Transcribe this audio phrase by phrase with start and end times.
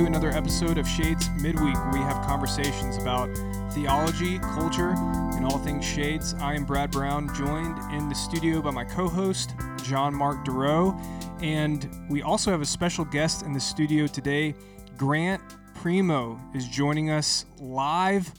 [0.00, 3.28] welcome everyone to another episode of Shades Midweek, where we have conversations about
[3.74, 4.94] theology, culture,
[5.36, 6.34] and all things Shades.
[6.40, 9.52] I am Brad Brown, joined in the studio by my co host,
[9.84, 10.98] John Mark Duro.
[11.42, 14.54] And we also have a special guest in the studio today.
[14.96, 15.42] Grant
[15.74, 18.32] Primo is joining us live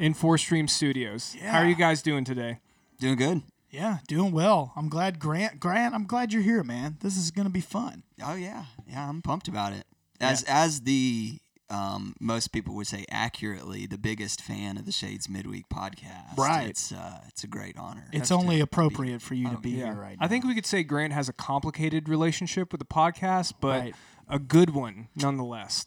[0.00, 1.36] in Four Stream Studios.
[1.40, 2.58] How are you guys doing today?
[2.98, 3.42] Doing good.
[3.70, 4.72] Yeah, doing well.
[4.74, 6.96] I'm glad Grant Grant, I'm glad you're here, man.
[7.02, 8.02] This is going to be fun.
[8.20, 9.08] Oh yeah, yeah.
[9.08, 9.84] I'm pumped about it.
[10.20, 11.38] As as the
[11.70, 16.36] um, most people would say accurately, the biggest fan of the Shades Midweek podcast.
[16.36, 16.68] Right.
[16.68, 18.06] It's uh, it's a great honor.
[18.12, 20.24] It's to only be- appropriate for you to Oh, be here right now.
[20.24, 23.94] I think we could say Grant has a complicated relationship with the podcast, but Right.
[24.28, 25.86] a good one nonetheless.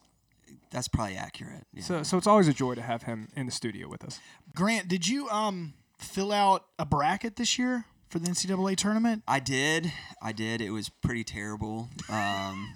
[0.71, 1.65] That's probably accurate.
[1.73, 1.83] Yeah.
[1.83, 4.19] So, so it's always a joy to have him in the studio with us.
[4.53, 9.23] Grant, did you um fill out a bracket this year for the NCAA tournament?
[9.27, 9.93] I did.
[10.21, 10.59] I did.
[10.61, 11.87] It was pretty terrible.
[12.09, 12.73] Um,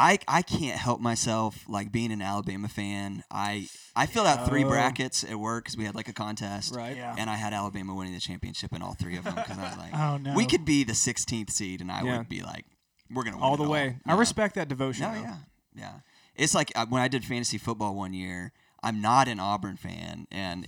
[0.00, 1.64] I I can't help myself.
[1.68, 5.84] Like being an Alabama fan, I I filled out three brackets at work because we
[5.84, 6.96] had like a contest, Right.
[6.96, 7.14] Yeah.
[7.18, 9.76] And I had Alabama winning the championship in all three of them because I was
[9.76, 10.34] like, Oh, no.
[10.34, 12.18] we could be the 16th seed, and I Yeah.
[12.18, 12.64] would be like,
[13.10, 13.98] we're gonna win All it the way.
[14.06, 14.18] I Yeah.
[14.18, 15.02] respect that devotion.
[15.12, 15.20] No, though.
[15.22, 15.36] yeah,
[15.74, 15.92] yeah.
[16.34, 18.52] It's like uh, when I did fantasy football one year.
[18.82, 20.66] I'm not an Auburn fan, and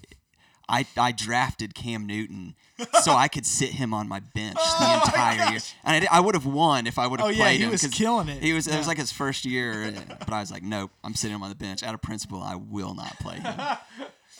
[0.72, 2.54] I I drafted Cam Newton
[3.02, 6.34] so I could sit him on my bench the entire year, and I, I would
[6.34, 7.70] have won if I would have Oh, yeah, played he him.
[7.70, 8.42] was 'cause killing it.
[8.42, 8.66] He was.
[8.66, 11.50] It was like his first year, but I was like, nope, I'm sitting him on
[11.50, 11.82] the bench.
[11.84, 13.54] Out of principle, I will not play him.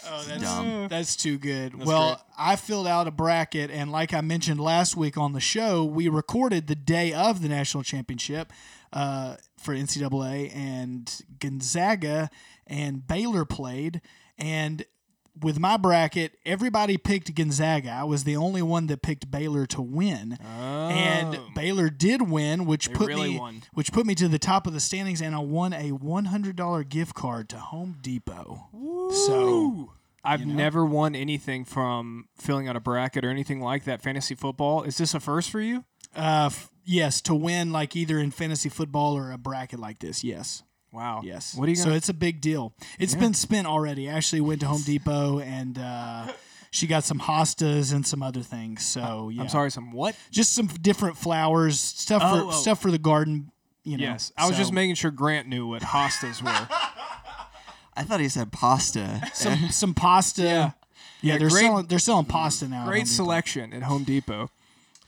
[0.05, 0.89] Oh, that's- dumb.
[0.89, 1.85] That's too good.
[1.85, 5.85] well, I filled out a bracket, and like I mentioned last week on the show,
[5.85, 8.53] we recorded the day of the national championship
[8.93, 12.31] uh, for NCAA, and Gonzaga
[12.67, 14.01] and Baylor played,
[14.37, 14.85] and
[15.41, 17.91] with my bracket, everybody picked Gonzaga.
[17.91, 21.49] I was the only one that picked Baylor to win, and Oh.
[21.55, 23.63] Baylor did win, which They put really me won.
[23.73, 26.57] which put me to the top of the standings, and I won a one hundred
[26.57, 28.69] dollar gift card to Home Depot.
[29.27, 29.93] So
[30.25, 30.55] I've know?
[30.55, 34.03] never won anything from filling out a bracket or anything like that.
[34.03, 34.83] Fantasy football.
[34.83, 35.85] Is this a first for you?
[36.15, 40.23] Uh, f- yes, to win like either in fantasy football or a bracket like this.
[40.23, 41.23] Yes, Wow.
[41.25, 41.55] yes.
[41.55, 41.97] What are you So gonna?
[41.97, 42.75] it's a big deal.
[42.99, 44.09] It's been spent already.
[44.09, 46.27] Ashley went to Home Depot and uh,
[46.71, 48.85] she got some hostas and some other things.
[48.87, 49.71] So yeah, I'm sorry.
[49.71, 50.15] Some what?
[50.31, 52.51] just some different flowers, stuff Oh, for oh.
[52.51, 53.51] stuff for the garden.
[53.85, 54.05] You know.
[54.05, 54.33] Yes.
[54.37, 56.51] I was just making sure Grant knew what hostas were.
[57.95, 59.23] I thought he said pasta.
[59.35, 60.43] some some pasta.
[60.43, 60.71] Yeah,
[61.23, 62.77] Yeah, they're great- selling they're selling pasta now.
[62.77, 63.15] at Home Great Depot.
[63.15, 64.51] selection at Home Depot.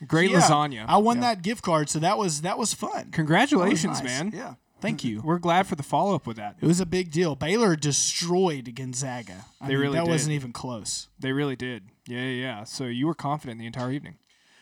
[0.07, 0.85] Great Yeah, lasagna.
[0.89, 1.23] I won Yeah.
[1.35, 2.91] that gift card, so that was that was fun.
[2.93, 4.05] That was Congratulations, nice.
[4.05, 4.33] man.
[4.35, 5.21] Yeah, thank you.
[5.25, 6.57] We're glad for the follow up with that.
[6.61, 7.35] It was a big deal.
[7.35, 9.47] Baylor destroyed Gonzaga.
[9.61, 10.11] I They mean, really that did.
[10.11, 11.09] wasn't even close.
[11.19, 11.85] They really did.
[12.07, 12.65] Yeah, yeah, yeah.
[12.65, 14.17] So you were confident the entire evening.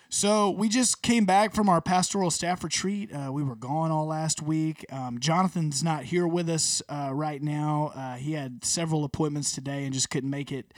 [0.08, 3.10] So we just came back from our pastoral staff retreat.
[3.14, 4.84] Uh, we were gone all last week.
[4.92, 7.92] Um, Jonathan's not here with us uh, right now.
[7.96, 10.74] Uh, he had several appointments today and just couldn't make it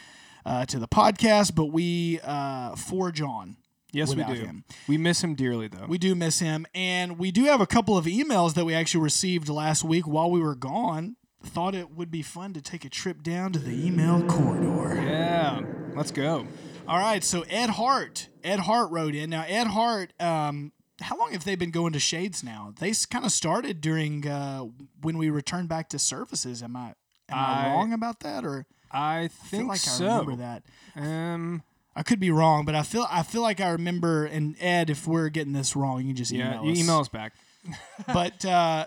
[0.46, 1.54] uh, to the podcast.
[1.56, 3.56] But we uh, forge on.
[3.94, 4.32] Yes, we do.
[4.32, 4.64] him.
[4.88, 5.86] We miss him dearly, though.
[5.88, 9.02] We do miss him, and we do have a couple of emails that we actually
[9.04, 11.16] received last week while we were gone.
[11.44, 15.00] Thought it would be fun to take a trip down to the email corridor.
[15.04, 15.60] yeah.
[15.94, 16.46] Let's go.
[16.88, 19.30] All right, so Ed Hart, Ed Hart wrote in.
[19.30, 22.72] Now, Ed Hart, um, how long have they been going to Shades now?
[22.78, 24.64] They kind of started during uh,
[25.02, 26.62] when we returned back to services.
[26.62, 26.88] Am I
[27.28, 30.06] am I, I- wrong about that, or I I think feel like so.
[30.06, 30.62] I remember that?
[30.96, 31.62] Um.
[31.96, 34.24] I could be wrong, but I feel I feel like I remember.
[34.24, 36.48] And Ed, if we're getting this wrong, you can just Yeah.
[36.58, 36.78] email You us.
[36.78, 37.32] email us back.
[38.12, 38.86] But uh,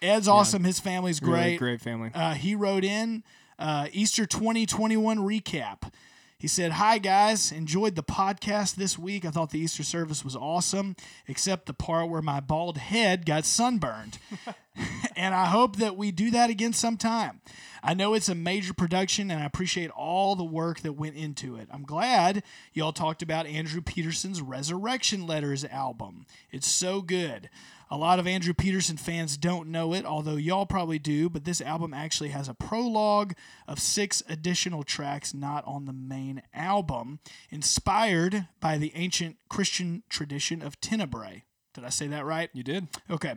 [0.00, 0.64] Ed's awesome.
[0.64, 1.58] His family's Really great.
[1.58, 2.10] great family.
[2.14, 3.22] Uh, he wrote in
[3.58, 5.90] uh, Easter 2021 recap.
[6.38, 7.52] He said, Hi, guys.
[7.52, 9.24] Enjoyed the podcast this week.
[9.24, 10.96] I thought the Easter service was awesome,
[11.26, 14.18] except the part where my bald head got sunburned.
[15.16, 17.40] and I hope that we do that again sometime.
[17.82, 21.56] I know it's a major production, and I appreciate all the work that went into
[21.56, 21.68] it.
[21.70, 22.42] I'm glad
[22.72, 26.26] y'all talked about Andrew Peterson's Resurrection Letters album.
[26.50, 27.50] It's so good.
[27.94, 31.60] A lot of Andrew Peterson fans don't know it, although y'all probably do, but this
[31.60, 33.34] album actually has a prologue
[33.68, 37.20] of six additional tracks not on the main album,
[37.50, 41.44] inspired by the ancient Christian tradition of Tenebrae.
[41.72, 42.50] Did I say that right?
[42.52, 42.88] You did.
[43.08, 43.36] Okay.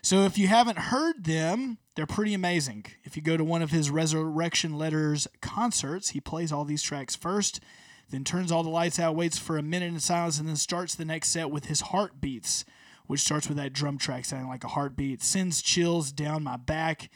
[0.00, 2.86] So if you haven't heard them, they're pretty amazing.
[3.04, 7.14] If you go to one of his Resurrection Letters concerts, he plays all these tracks
[7.14, 7.60] first,
[8.08, 10.94] then turns all the lights out, waits for a minute in silence, and then starts
[10.94, 12.64] the next set with his heartbeats,
[13.08, 17.10] which starts with that drum track sounding like a heartbeat, sends chills down my back.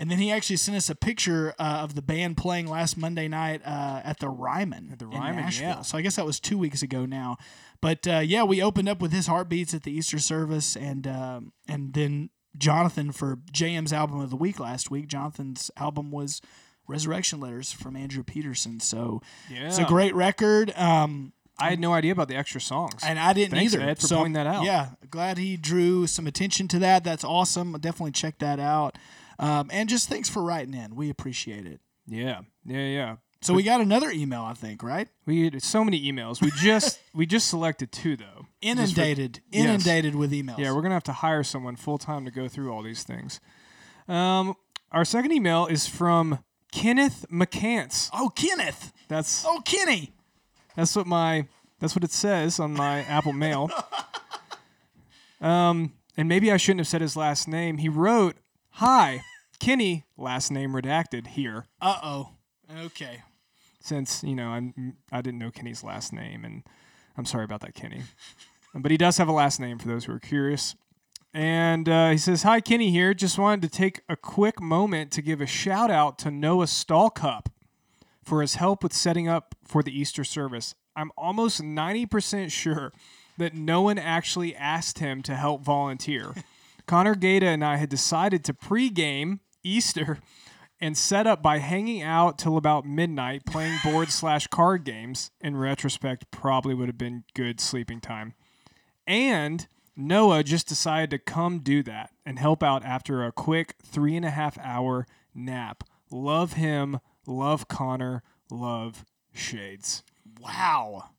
[0.00, 3.26] And then he actually sent us a picture uh, of the band playing last Monday
[3.26, 5.68] night uh, at the Ryman At the Ryman, Nashville.
[5.68, 5.82] yeah.
[5.82, 7.36] So I guess that was two weeks ago now.
[7.80, 11.52] But uh, yeah, we opened up with his heartbeats at the Easter service, and um
[11.66, 15.08] and then Jonathan for JM's album of the week last week.
[15.08, 16.40] Jonathan's album was
[16.86, 18.80] Resurrection Letters from Andrew Peterson.
[18.80, 19.66] So Yeah.
[19.66, 20.72] it's a great record.
[20.76, 23.02] Um, I had no idea about the extra songs.
[23.04, 23.84] and I didn't Thanks, either.
[23.84, 24.64] Ed, for so, pointing that out.
[24.64, 27.04] Yeah, glad he drew some attention to that.
[27.04, 27.72] That's awesome.
[27.80, 28.96] Definitely check that out.
[29.38, 30.94] Um, and just thanks for writing in.
[30.96, 31.80] We appreciate it.
[32.06, 32.40] yeah.
[32.64, 32.86] Yeah.
[32.86, 33.16] Yeah.
[33.40, 35.06] So we got another email, I think, right?
[35.24, 36.40] We had so many emails.
[36.42, 38.24] We just we just selected two though.
[38.42, 39.64] For- Inundated, Yes.
[39.64, 40.58] inundated with emails.
[40.58, 43.38] Yeah, we're gonna have to hire someone full time to go through all these things.
[44.08, 44.54] Um,
[44.90, 46.40] our second email is from
[46.72, 48.10] Kenneth McCants.
[48.12, 48.92] oh, Kenneth.
[49.06, 50.12] That's Oh, Kenny.
[50.78, 51.46] That's what my
[51.80, 53.68] that's what it says on my Apple Mail.
[55.40, 57.78] Um, and maybe I shouldn't have said his last name.
[57.78, 58.36] He wrote,
[58.70, 59.22] "Hi,
[59.58, 62.30] Kenny, last name redacted here." Uh oh.
[62.84, 63.22] Okay.
[63.80, 66.62] since you know I'm I didn't know Kenny's last name, and
[67.16, 68.02] I'm sorry about that, Kenny.
[68.74, 70.74] but he does have a last name for those who are curious.
[71.34, 73.14] And uh, he says, "Hi, Kenny here.
[73.14, 77.46] Just wanted to take a quick moment to give a shout out to Noah Stallcup
[78.28, 80.74] for his help with setting up for the Easter service.
[80.94, 82.92] I'm almost 90% sure
[83.38, 86.34] that no one actually asked him to help volunteer.
[86.86, 90.18] Connor Gata and I had decided to pregame Easter
[90.80, 95.30] and set up by hanging out till about midnight playing board slash card games.
[95.40, 98.34] In retrospect, probably would have been good sleeping time.
[99.06, 99.66] And
[99.96, 104.24] Noah just decided to come do that and help out after a quick three and
[104.24, 105.84] a half hour nap.
[106.10, 110.02] Love him, love Connor, love Shades.
[110.40, 111.10] Wow.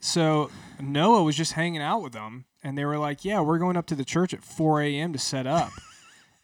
[0.00, 0.50] So
[0.80, 3.86] Noah was just hanging out with them, and they were like, "Yeah, we're going up
[3.86, 5.12] to the church at 4 a.m.
[5.12, 5.70] to set up."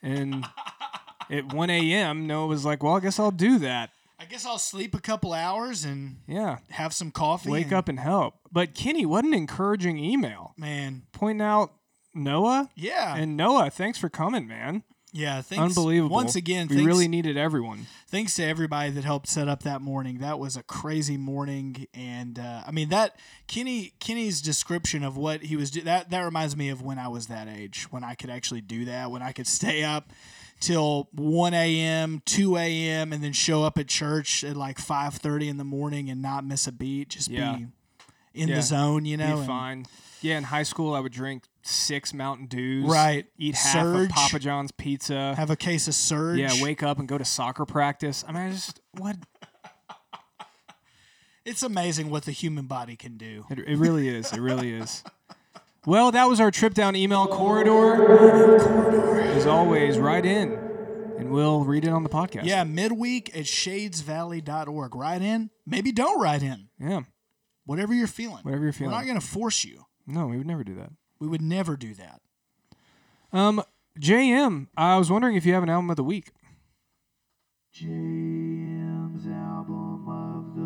[0.02, 0.46] and
[1.30, 4.58] at 1 a.m., Noah was like, "Well, I guess I'll do that." I guess I'll
[4.58, 7.50] sleep a couple hours and Yeah, have some coffee.
[7.50, 8.34] wake and- up and help.
[8.52, 11.02] But Kenny, what an encouraging email, man.
[11.12, 11.72] pointing out
[12.14, 13.14] Noah Yeah.
[13.16, 13.70] and Noah.
[13.70, 14.82] Thanks for coming, man.
[15.12, 15.42] Yeah.
[15.42, 15.62] Thanks.
[15.76, 16.14] Unbelievable.
[16.14, 17.86] Once again, we thanks, really needed everyone.
[18.08, 20.18] thanks to everybody that helped set up that morning.
[20.18, 23.16] That was a crazy morning, and uh, I mean that
[23.46, 27.26] Kenny Kenny's description of what he was that that reminds me of when I was
[27.26, 30.10] that age, when I could actually do that, when I could stay up
[30.60, 35.56] till 1 a.m., 2 a.m., and then show up at church at like 5:30 in
[35.56, 37.56] the morning and not miss a beat, just Yeah.
[37.56, 37.66] be
[38.34, 38.56] in Yeah.
[38.56, 39.26] the zone, you know.
[39.34, 39.86] Be and- fine.
[40.22, 42.86] Yeah, in high school, I would drink six Mountain Dews.
[42.86, 43.26] Right.
[43.38, 44.08] Eat half Surge.
[44.10, 45.34] of Papa John's pizza.
[45.36, 46.38] Have a case of surge.
[46.38, 48.24] Yeah, wake up and go to soccer practice.
[48.28, 49.16] I mean, I just what
[51.44, 53.46] It's amazing what the human body can do.
[53.50, 54.32] it, it really is.
[54.32, 55.02] It really is.
[55.86, 58.58] Well, that was our trip down email corridor.
[59.34, 60.52] As always, write in,
[61.18, 62.44] and we'll read it on the podcast.
[62.44, 64.94] Yeah, midweek at shadesvalley.org.
[64.94, 65.48] Write in.
[65.66, 66.68] Maybe don't write in.
[66.78, 67.00] yeah.
[67.64, 68.42] Whatever you're feeling.
[68.42, 68.90] Whatever you're feeling.
[68.92, 69.84] We're not going to force you.
[70.10, 70.90] No, we would never do that.
[71.18, 72.20] We would never do that.
[73.32, 73.62] Um,
[73.98, 76.30] JM, I was wondering if you have an album of the week.
[77.74, 80.62] JM's album of the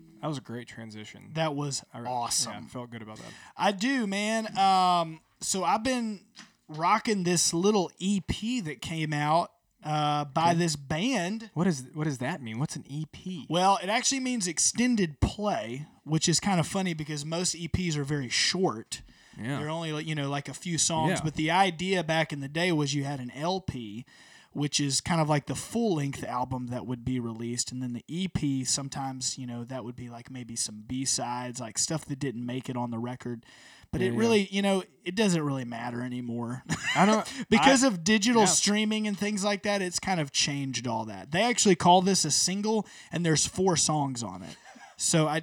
[0.00, 0.20] week.
[0.22, 1.30] That was a great transition.
[1.34, 2.52] That was I- awesome.
[2.52, 3.32] Yeah, felt good about that.
[3.56, 4.56] I do, man.
[4.58, 6.20] Um, so I've been
[6.68, 9.50] rocking this little EP that came out
[9.84, 11.50] uh, by this band.
[11.54, 12.58] What is what does that mean?
[12.58, 13.44] What's an EP?
[13.48, 18.04] Well, it actually means extended play, which is kind of funny because most EPs are
[18.04, 19.02] very short.
[19.40, 19.58] Yeah.
[19.60, 21.20] They're only you know like a few songs, Yeah.
[21.24, 24.06] but the idea back in the day was you had an LP,
[24.52, 27.92] which is kind of like the full length album that would be released, and then
[27.92, 32.06] the EP sometimes you know that would be like maybe some B sides, like stuff
[32.06, 33.44] that didn't make it on the record.
[33.92, 34.18] But Yeah, it yeah.
[34.18, 36.62] really, you know, it doesn't really matter anymore.
[36.94, 38.46] I don't because of digital yeah.
[38.48, 41.30] streaming and things like that, it's kind of changed all that.
[41.32, 44.56] They actually call this a single, and there's four songs on it.
[44.96, 45.42] So I,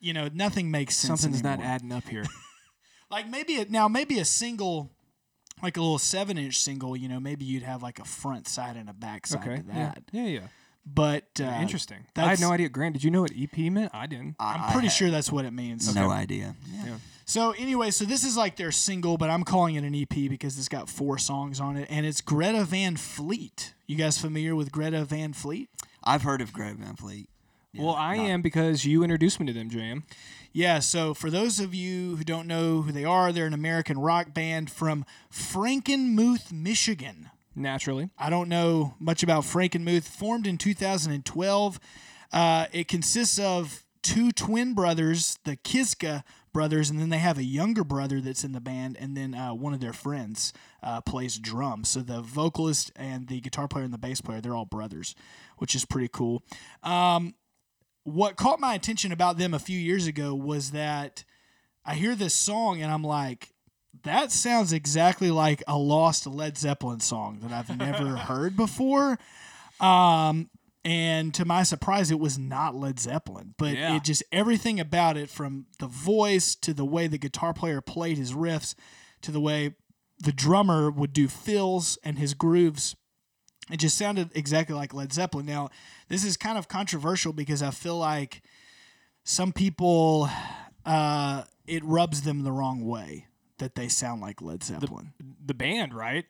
[0.00, 1.20] you know, nothing makes sense.
[1.20, 2.24] something's not adding up here.
[3.10, 4.90] Like maybe a, now maybe a single,
[5.62, 6.94] like a little seven inch single.
[6.94, 9.56] You know, maybe you'd have like a front side and a back side Okay.
[9.56, 10.02] to that.
[10.12, 10.26] Yeah.
[10.26, 10.40] Yeah.
[10.84, 12.04] But uh, Interesting.
[12.16, 12.68] I had no idea.
[12.68, 13.92] Grant, did you know what EP meant?
[13.94, 14.36] I didn't.
[14.38, 15.94] I'm pretty had sure that's what it means.
[15.94, 16.54] No idea.
[16.70, 16.96] Yeah.
[17.28, 20.56] So anyway, so this is like their single, but I'm calling it an EP because
[20.56, 23.74] it's got four songs on it, and it's Greta Van Fleet.
[23.86, 25.68] You guys familiar with Greta Van Fleet?
[26.02, 27.28] I've heard of Greta Van Fleet.
[27.74, 30.04] Yeah, well, I not- am because you introduced me to them, Jam.
[30.54, 33.98] Yeah, so for those of you who don't know who they are, they're an American
[33.98, 37.28] rock band from Frankenmuth, Michigan.
[37.54, 38.08] Naturally.
[38.18, 40.04] I don't know much about Frankenmuth.
[40.04, 41.78] Formed in 2012,
[42.32, 47.44] uh, it consists of two twin brothers, the Kiszka brothers, and then they have a
[47.44, 50.52] younger brother that's in the band, and then uh, one of their friends
[50.82, 51.88] uh, plays drums.
[51.88, 55.14] So the vocalist and the guitar player and the bass player, they're all brothers,
[55.58, 56.42] which is pretty cool.
[56.82, 57.34] Um,
[58.04, 61.24] what caught my attention about them a few years ago was that
[61.84, 63.52] I hear this song and I'm like,
[64.04, 69.18] that sounds exactly like a lost Led Zeppelin song that I've never heard before.
[69.80, 70.50] Um,
[70.88, 73.96] and to my surprise, it was not Led Zeppelin, but Yeah.
[73.96, 78.16] it just everything about it from the voice to the way the guitar player played
[78.16, 78.74] his riffs
[79.20, 79.74] to the way
[80.18, 82.96] the drummer would do fills and his grooves.
[83.70, 85.44] It just sounded exactly like Led Zeppelin.
[85.44, 85.68] Now,
[86.08, 88.42] this is kind of controversial because I feel like
[89.24, 90.30] some people,
[90.86, 93.26] uh, it rubs them the wrong way
[93.58, 95.12] that they sound like Led Zeppelin.
[95.44, 96.24] The band, right?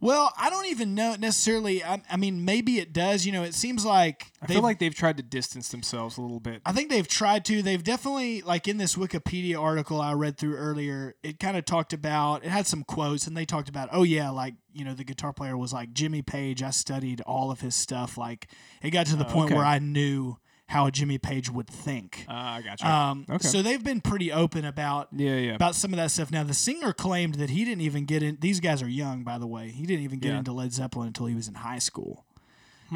[0.00, 1.82] well, I don't even know necessarily.
[1.82, 3.26] I, I mean, maybe it does.
[3.26, 6.40] You know, it seems like I feel like they've tried to distance themselves a little
[6.40, 6.62] bit.
[6.64, 7.62] I think they've tried to.
[7.62, 11.92] They've definitely, like in this Wikipedia article I read through earlier, it kind of talked
[11.92, 15.04] about, it had some quotes, and they talked about, oh, yeah, like, you know, the
[15.04, 16.62] guitar player was like Jimmy Page.
[16.62, 18.16] I studied all of his stuff.
[18.16, 18.48] Like,
[18.82, 19.56] it got to the Oh, point okay.
[19.56, 20.36] where I knew
[20.68, 22.24] how Jimmy Page would think.
[22.28, 22.88] Uh, I got you.
[22.88, 23.46] Um, okay.
[23.46, 25.54] So they've been pretty open about yeah, yeah.
[25.54, 26.30] about some of that stuff.
[26.32, 28.38] Now, the singer claimed that he didn't even get in.
[28.40, 29.70] These guys are young, by the way.
[29.70, 30.34] He didn't even get Yeah.
[30.34, 30.38] Hmm.
[30.38, 32.24] into Led Zeppelin until he was in high school.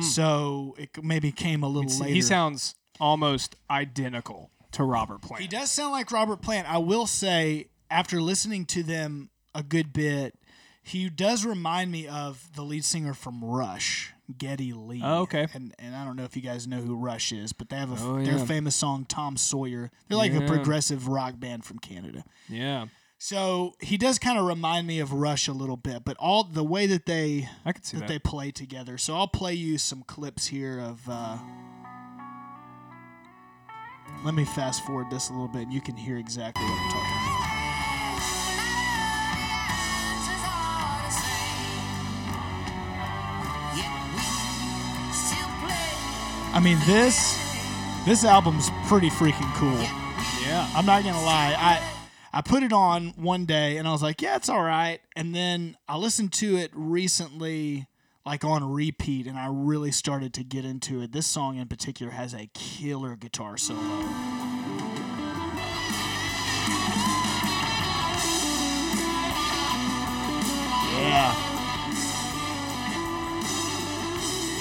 [0.00, 2.14] So it maybe came a little It's- later.
[2.14, 5.42] he sounds almost identical to Robert Plant.
[5.42, 6.70] He does sound like Robert Plant.
[6.72, 10.38] I will say, after listening to them a good bit,
[10.82, 15.00] he does remind me of the lead singer from Rush, Geddy Lee.
[15.04, 15.46] Oh, okay.
[15.54, 17.90] And and I don't know if you guys know who Rush is, but they have
[17.90, 19.90] a Oh, their famous song Tom Sawyer.
[20.08, 22.24] They're like a progressive rock band from Canada.
[22.48, 22.86] Yeah,
[23.18, 26.64] So he does kind of remind me of Rush a little bit, but all the
[26.64, 28.08] way that they I see that that.
[28.08, 28.96] they play together.
[28.98, 31.08] So I'll play you some clips here of.
[31.08, 31.38] Uh,
[34.24, 36.90] let me fast forward this a little bit, and you can hear exactly what I'm
[36.90, 36.99] talking
[46.52, 47.38] I mean this
[48.04, 49.78] this album's pretty freaking cool.
[50.42, 50.68] yeah.
[50.74, 51.54] I'm not gonna lie.
[51.56, 51.80] I
[52.32, 55.00] I put it on one day and I was like, yeah, it's all right.
[55.16, 57.86] And then I listened to it recently,
[58.24, 61.12] like on repeat, and I really started to get into it.
[61.12, 63.80] This song in particular has a killer guitar solo.
[71.00, 71.49] Yeah.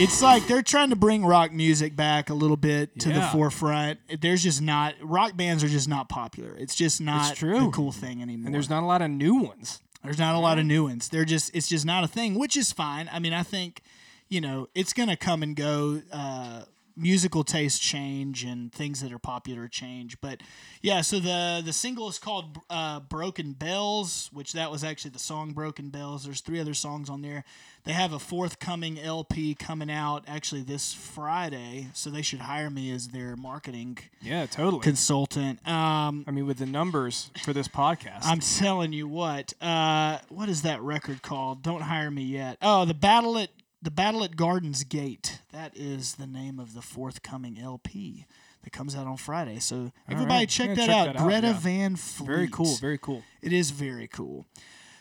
[0.02, 3.32] It's like they're trying to bring rock music back a little bit to the Yeah.
[3.34, 4.00] forefront.
[4.22, 6.56] There's just not rock bands are just not popular.
[6.56, 7.60] It's just not true.
[7.66, 8.46] the cool thing anymore.
[8.48, 9.82] And there's not a lot of new ones.
[10.02, 11.10] There's not a lot of new ones.
[11.10, 13.10] They're just it's just not a thing, which is fine.
[13.12, 13.82] I mean, I think
[14.30, 16.02] you know it's gonna come and go.
[16.14, 16.62] Uh,
[17.00, 20.20] musical tastes change and things that are popular change.
[20.22, 20.42] But
[20.82, 25.20] yeah, so the the single is called uh, "Broken Bells," which that was actually the
[25.20, 27.44] song "Broken Bells." There's three other songs on there.
[27.86, 32.92] They have a forthcoming LP coming out actually this Friday, so they should hire me
[32.92, 34.82] as their marketing Yeah, totally.
[34.84, 35.66] consultant.
[35.68, 39.54] Um, I mean, with the numbers for this podcast, I'm telling you what.
[39.62, 41.64] Uh, what is that record called?
[41.64, 42.58] Don't hire me yet.
[42.62, 43.50] Oh, the battle at
[43.82, 45.42] the battle at Garden's Gate.
[45.52, 48.26] That is the name of the forthcoming LP
[48.64, 49.60] that comes out on Friday.
[49.60, 50.50] So everybody right.
[50.50, 51.06] check that check out.
[51.08, 51.60] that out, Greta yeah.
[51.60, 52.28] Van Fleet.
[52.28, 52.76] very cool.
[52.76, 53.24] Very cool.
[53.42, 54.46] It is very cool.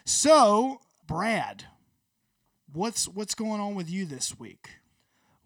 [0.04, 1.64] So, Brad,
[2.72, 4.70] what's what's going on with you this week?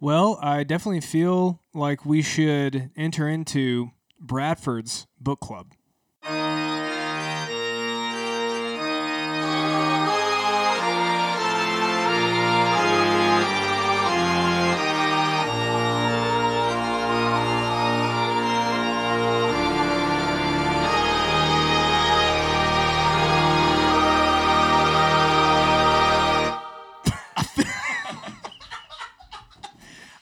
[0.01, 5.69] Well, I definitely feel like we should enter into Bradford's book club.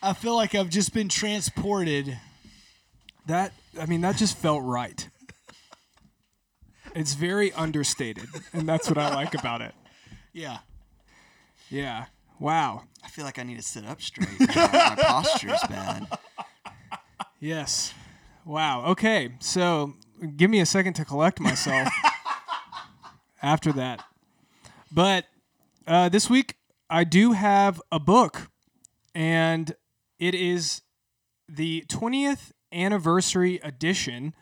[0.03, 2.19] I feel like I've just been transported.
[3.27, 5.09] That I mean, that just felt right.
[6.95, 9.75] It's very understated, and that's what I like about it.
[10.33, 10.59] Yeah.
[11.69, 12.07] Yeah.
[12.41, 12.83] Wow.
[13.05, 14.29] I feel like I need to sit up straight.
[14.41, 16.07] my, my posture's bad.
[17.39, 17.95] Yes.
[18.45, 18.87] Wow.
[18.87, 19.35] Okay.
[19.41, 19.95] So
[20.37, 21.89] give me a second to collect myself
[23.43, 24.03] after that.
[24.91, 25.27] But
[25.87, 26.57] uh, this week,
[26.89, 28.51] I do have a book,
[29.15, 29.75] and
[30.21, 30.83] it is
[31.49, 34.33] the 20th anniversary edition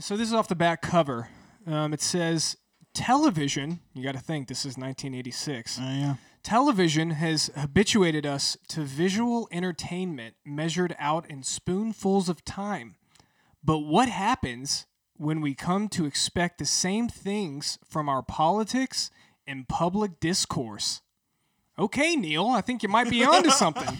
[0.00, 1.28] So this is off the back cover.
[1.66, 2.56] Um, it says
[2.94, 3.80] television.
[3.94, 5.78] You got to think this is 1986.
[5.80, 6.14] Oh yeah.
[6.42, 12.94] Television has habituated us to visual entertainment measured out in spoonfuls of time.
[13.64, 19.10] But what happens when we come to expect the same things from our politics
[19.46, 21.02] and public discourse?
[21.78, 23.98] Okay, Neil, I think you might be onto something.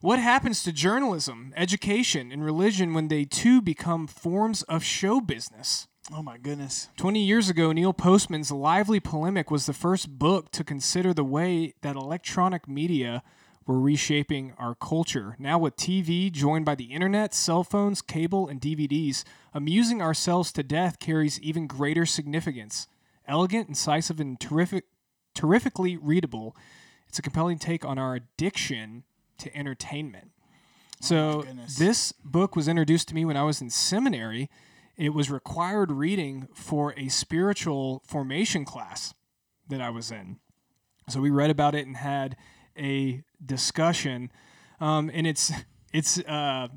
[0.00, 5.88] What happens to journalism, education, and religion when they too become forms of show business?
[6.12, 6.90] Oh my goodness.
[6.98, 11.72] 20 years ago, Neil Postman's Lively Polemic was the first book to consider the way
[11.80, 13.22] that electronic media
[13.66, 15.36] were reshaping our culture.
[15.38, 20.62] Now, with TV joined by the internet, cell phones, cable, and DVDs, amusing ourselves to
[20.62, 22.86] death carries even greater significance.
[23.26, 24.84] Elegant, incisive, and terrific,
[25.34, 26.56] terrifically readable,
[27.08, 29.04] it's a compelling take on our addiction
[29.38, 30.30] to entertainment.
[31.00, 31.76] So, goodness.
[31.76, 34.48] this book was introduced to me when I was in seminary.
[34.96, 39.12] It was required reading for a spiritual formation class
[39.68, 40.38] that I was in.
[41.08, 42.36] So we read about it and had
[42.78, 44.30] a discussion,
[44.80, 45.52] um, and it's
[45.92, 46.68] it's uh,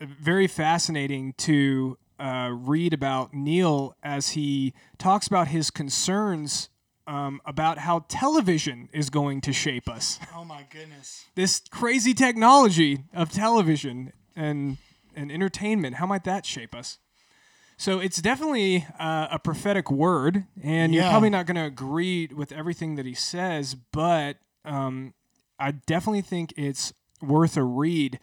[0.00, 6.68] very fascinating to uh, read about Neil as he talks about his concerns
[7.06, 10.20] um, about how television is going to shape us.
[10.36, 11.24] Oh my goodness.
[11.34, 14.76] This crazy technology of television and
[15.16, 16.98] and entertainment, how might that shape us?
[17.76, 22.52] So it's definitely uh, a prophetic word, and you're probably not going to agree with
[22.52, 24.36] everything that he says, but
[24.66, 25.14] um,
[25.58, 28.20] I definitely think it's worth a read.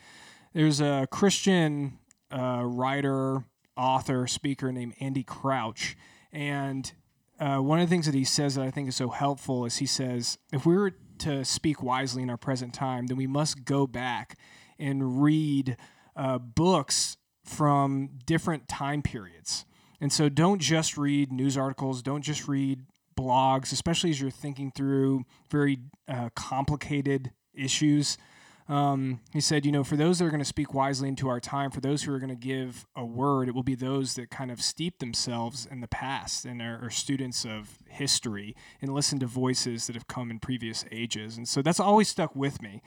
[0.53, 1.97] There's a Christian
[2.31, 3.45] uh, writer,
[3.77, 5.95] author, speaker named Andy Crouch,
[6.31, 6.91] and
[7.39, 9.77] uh, one of the things that he says that I think is so helpful is
[9.77, 13.63] he says, if we were to speak wisely in our present time, then we must
[13.63, 14.37] go back
[14.79, 15.77] and read
[16.15, 19.65] uh, books from different time periods.
[20.01, 22.81] And so don't just read news articles, don't just read
[23.17, 28.17] blogs, especially as you're thinking through very uh, complicated issues.
[28.69, 31.39] Um, he said, you know, for those that are going to speak wisely into our
[31.39, 34.29] time, for those who are going to give a word, it will be those that
[34.29, 39.19] kind of steep themselves in the past and are, are students of history and listen
[39.19, 41.37] to voices that have come in previous ages.
[41.37, 42.81] And so that's always stuck with me.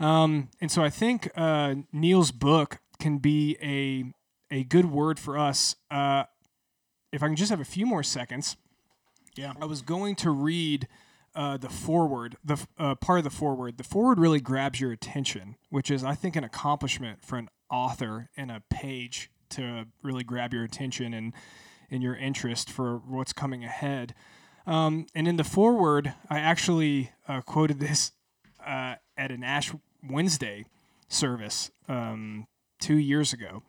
[0.00, 4.12] Um, and so I think uh, Neil's book can be a
[4.50, 5.74] a good word for us.
[5.90, 6.24] Uh,
[7.12, 8.56] if I can just have a few more seconds,
[9.36, 9.52] Yeah.
[9.60, 10.86] I was going to read
[11.34, 13.76] uh, the foreword, the uh, part of the foreword.
[13.78, 18.30] The foreword really grabs your attention, which is, I think, an accomplishment for an author
[18.36, 21.32] in a page to really grab your attention and
[21.90, 24.14] and your interest for what's coming ahead.
[24.66, 28.12] Um, and in the foreword, I actually uh, quoted this
[28.66, 29.72] uh, at an Ash
[30.08, 30.64] Wednesday
[31.08, 32.46] service um,
[32.80, 33.62] two years ago.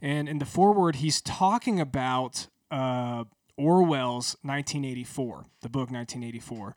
[0.00, 3.24] And in the foreword, he's talking about uh,
[3.56, 6.76] Orwell's 1984, the book 1984.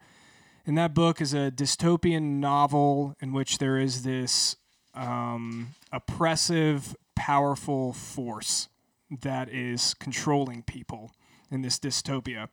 [0.70, 4.56] And that book is a dystopian novel in which there is this
[4.94, 8.68] um, oppressive, powerful force
[9.10, 11.12] that is controlling people
[11.50, 12.50] in this dystopia.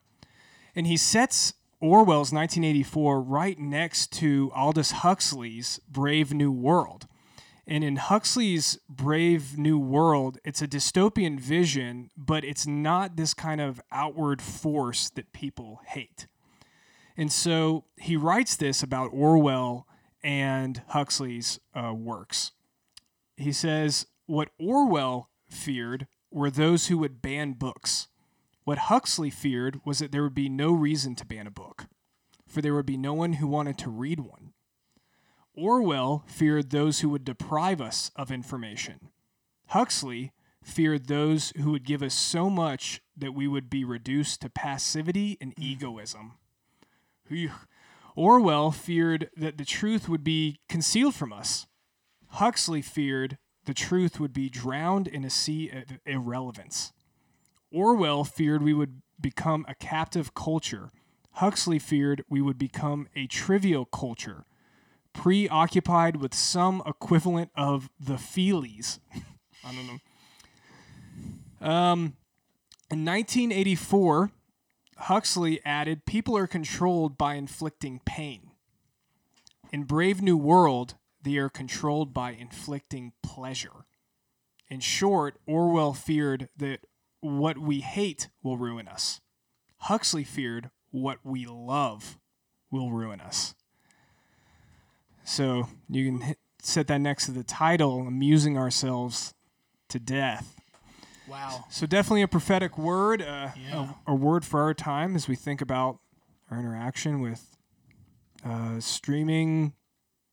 [0.75, 7.05] And he sets Orwell's 1984 right next to Aldous Huxley's Brave New World.
[7.67, 13.61] And in Huxley's Brave New World, it's a dystopian vision, but it's not this kind
[13.61, 16.25] of outward force that people hate.
[17.17, 19.87] And so he writes this about Orwell
[20.23, 22.51] and Huxley's uh, works.
[23.35, 28.07] He says, What Orwell feared were those who would ban books.
[28.63, 31.85] What Huxley feared was that there would be no reason to ban a book,
[32.45, 34.53] for there would be no one who wanted to read one.
[35.53, 39.09] Orwell feared those who would deprive us of information.
[39.67, 44.49] Huxley feared those who would give us so much that we would be reduced to
[44.49, 46.33] passivity and egoism.
[48.15, 51.67] Orwell feared that the truth would be concealed from us.
[52.29, 56.93] Huxley feared the truth would be drowned in a sea of irrelevance.
[57.71, 60.89] Orwell feared we would become a captive culture.
[61.33, 64.45] Huxley feared we would become a trivial culture,
[65.13, 68.99] preoccupied with some equivalent of the feelies.
[69.63, 69.87] I don't
[71.61, 71.67] know.
[71.67, 71.99] Um,
[72.89, 74.31] in 1984,
[74.97, 78.51] Huxley added, People are controlled by inflicting pain.
[79.71, 83.85] In Brave New World, they are controlled by inflicting pleasure.
[84.69, 86.81] In short, Orwell feared that
[87.21, 89.21] what we hate will ruin us.
[89.77, 92.17] Huxley feared what we love
[92.71, 93.55] will ruin us.
[95.23, 99.33] So you can hit, set that next to the title, Amusing Ourselves
[99.89, 100.56] to Death.
[101.27, 101.65] Wow.
[101.69, 103.93] So definitely a prophetic word, uh, Yeah.
[104.07, 105.99] a, a word for our time as we think about
[106.49, 107.57] our interaction with
[108.45, 109.73] uh, streaming,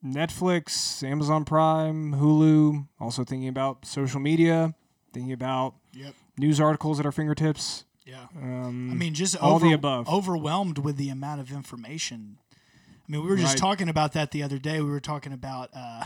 [0.04, 2.86] Netflix, Amazon Prime, Hulu.
[3.00, 4.74] Also thinking about social media,
[5.12, 6.14] thinking about Yep.
[6.38, 7.84] news articles at our fingertips.
[8.04, 8.26] Yeah.
[8.36, 10.08] Um, I mean, just all over, the above.
[10.08, 12.38] overwhelmed with the amount of information.
[12.52, 13.58] I mean, we were just Right.
[13.58, 14.80] talking about that the other day.
[14.80, 16.04] We were talking about, uh,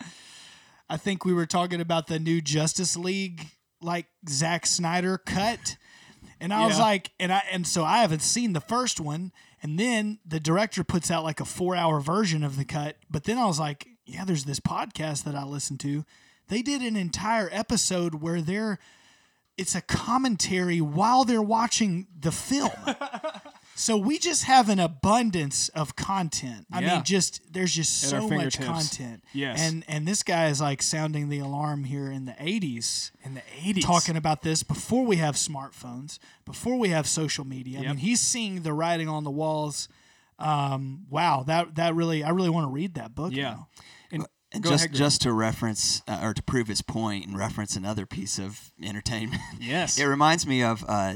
[0.88, 3.48] I think we were talking about the new Justice League,
[3.82, 5.76] like Zack Snyder cut.
[6.40, 9.32] And I was like, and I and so I haven't seen the first one.
[9.62, 12.96] And then the director puts out like a four hour version of the cut.
[13.08, 16.04] But then I was like, yeah, there's this podcast that I listened to.
[16.48, 18.78] They did an entire episode where they're
[19.56, 22.70] it's a commentary while they're watching the film.
[23.74, 26.66] so we just have an abundance of content.
[26.70, 26.94] I Yeah.
[26.94, 29.24] mean, just there's just At so much content.
[29.32, 29.60] Yes.
[29.60, 33.42] And and this guy is like sounding the alarm here in the 80s in the
[33.62, 33.82] 80s.
[33.82, 37.78] talking about this before we have smartphones, before we have social media.
[37.80, 39.88] I mean, he's seeing the writing on the walls.
[40.38, 43.32] Um, wow, that that really I really want to read that book.
[43.32, 43.42] Yeah.
[43.50, 43.68] now.
[44.10, 47.74] And, And just ahead, just to reference uh, or to prove his point and reference
[47.76, 49.40] another piece of entertainment.
[49.60, 49.98] Yes.
[50.00, 51.14] it reminds me of uh,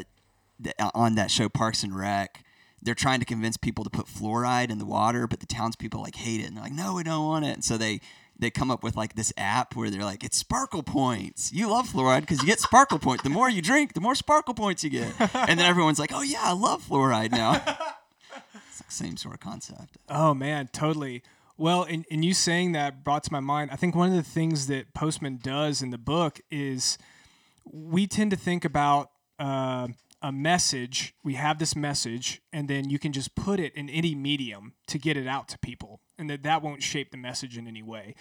[0.59, 2.42] the, on that show Parks and Rec.
[2.83, 6.17] They're trying to convince people to put fluoride in the water, but the townspeople like
[6.17, 8.01] hate it and they're like, "No, we don't want it." And so they
[8.39, 11.53] they come up with like this app where they're like, "It's sparkle points.
[11.53, 13.23] You love fluoride because you get sparkle points.
[13.23, 16.23] The more you drink, the more sparkle points you get." And then everyone's like, "Oh
[16.23, 19.97] yeah, I love fluoride now." it's like same sort of concept.
[20.09, 21.23] Oh man, totally.
[21.59, 23.71] Well, and, and you saying that brought to my mind.
[23.71, 26.99] I think one of the things that Postman does in the book is
[27.65, 29.89] we tend to think about uh,
[30.22, 31.14] a message.
[31.22, 34.98] We have this message, and then you can just put it in any medium to
[34.98, 38.14] get it out to people, and that that won't shape the message in any way.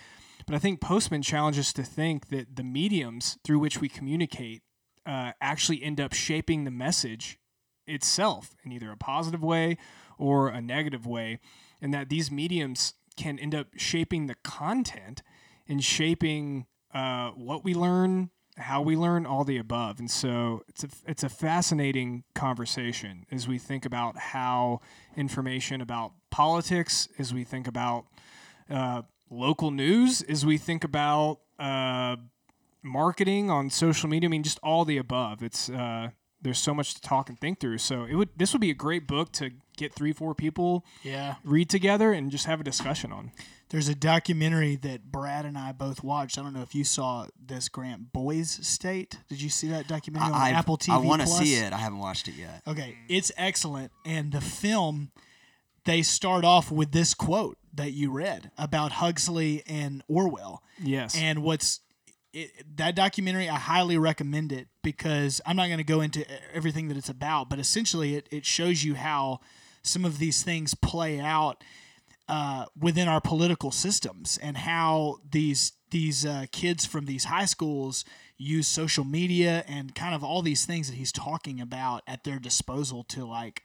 [0.45, 4.61] But I think Postman challenges to think that the mediums through which we communicate
[5.05, 7.39] uh, actually end up shaping the message
[7.87, 9.77] itself in either a positive way
[10.17, 11.39] or a negative way,
[11.81, 15.21] and that these mediums can end up shaping the content
[15.67, 19.99] and shaping uh, what we learn, how we learn, all the above.
[19.99, 24.81] And so it's a it's a fascinating conversation as we think about how
[25.15, 28.05] information about politics, as we think about
[28.69, 32.15] uh, local news, as we think about uh,
[32.81, 34.29] marketing on social media.
[34.29, 35.43] I mean, just all the above.
[35.43, 36.09] It's uh,
[36.41, 37.79] there's so much to talk and think through.
[37.79, 41.35] So it would this would be a great book to get three four people Yeah.
[41.43, 43.31] read together and just have a discussion on.
[43.69, 46.37] There's a documentary that Brad and I both watched.
[46.37, 48.13] I don't know if you saw this, Grant.
[48.13, 49.17] Boys State.
[49.27, 50.93] Did you see that documentary on I, Apple TV?
[50.93, 51.73] I want to see it.
[51.73, 52.61] I haven't watched it yet.
[52.67, 53.91] Okay, it's excellent.
[54.05, 55.11] And the film,
[55.85, 60.61] they start off with this quote that you read about Huxley and Orwell.
[60.81, 61.15] Yes.
[61.17, 61.81] And what's
[62.33, 66.87] it, that documentary, I highly recommend it because I'm not going to go into everything
[66.89, 69.39] that it's about, but essentially it, it shows you how
[69.85, 71.63] some of these things play out
[72.27, 78.03] uh, within our political systems and how these these uh, kids from these high schools
[78.37, 82.39] use social media and kind of all these things that he's talking about at their
[82.39, 83.63] disposal to like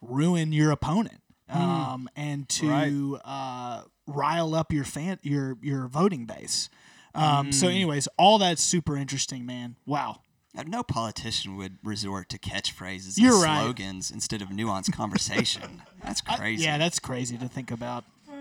[0.00, 6.70] ruin your opponent um, and to uh, rile up your fan your your voting base.
[7.14, 9.76] Um, So, anyways, all that's super interesting, man.
[9.84, 10.20] Wow.
[10.66, 13.62] No politician would resort to catchphrases You're and right.
[13.62, 15.82] slogans instead of nuanced conversation.
[16.02, 16.64] That's crazy.
[16.64, 18.04] Yeah, that's crazy to think about.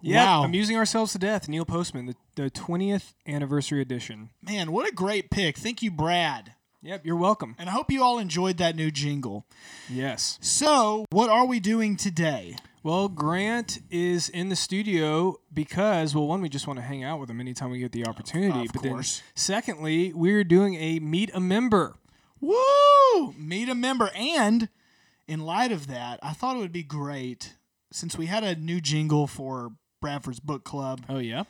[0.00, 0.44] yeah, wow.
[0.44, 1.48] amusing ourselves to death.
[1.48, 4.30] Neil Postman, the, the 20th anniversary edition.
[4.42, 5.58] Man, what a great pick.
[5.58, 6.54] Thank you, Brad.
[6.82, 7.54] Yep, you're welcome.
[7.58, 9.46] And I hope you all enjoyed that new jingle.
[9.88, 10.38] Yes.
[10.40, 12.56] So, what are we doing today?
[12.84, 17.20] Well, Grant is in the studio because, well, one, we just want to hang out
[17.20, 18.66] with him anytime we get the opportunity.
[18.66, 19.18] Of but course.
[19.18, 21.96] then, secondly, we're doing a meet a member.
[22.40, 23.34] Woo!
[23.38, 24.10] Meet a member.
[24.16, 24.68] And
[25.28, 27.54] in light of that, I thought it would be great
[27.92, 31.02] since we had a new jingle for Bradford's Book Club.
[31.08, 31.44] Oh yeah.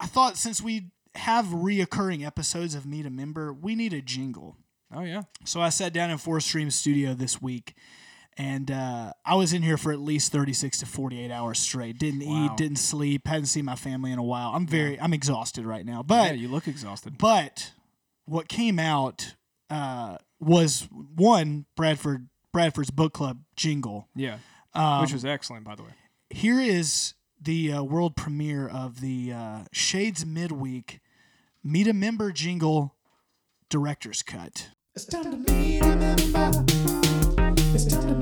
[0.00, 4.56] I thought since we have reoccurring episodes of Meet a Member, we need a jingle.
[4.92, 5.22] Oh yeah.
[5.44, 7.76] So I sat down in Four Stream Studio this week,
[8.38, 11.58] and uh, I was in here for at least thirty six to forty eight hours
[11.58, 11.98] straight.
[11.98, 12.46] Didn't Wow.
[12.46, 14.52] eat, didn't sleep, hadn't seen my family in a while.
[14.54, 15.98] I'm very, I'm exhausted right now.
[16.08, 17.18] yeah, But you look exhausted.
[17.18, 17.72] but
[18.24, 19.34] what came out
[19.70, 24.08] uh, was one Bradford Bradford's book club jingle.
[24.14, 24.38] Yeah.
[24.74, 25.90] Um, Which was excellent, by the way.
[26.30, 31.00] here is the uh, world premiere of the uh, Shades Midweek
[31.64, 32.94] Meet a Member jingle
[33.68, 34.70] director's cut.
[34.94, 36.64] It's time to meet a member.
[37.74, 38.14] It's time to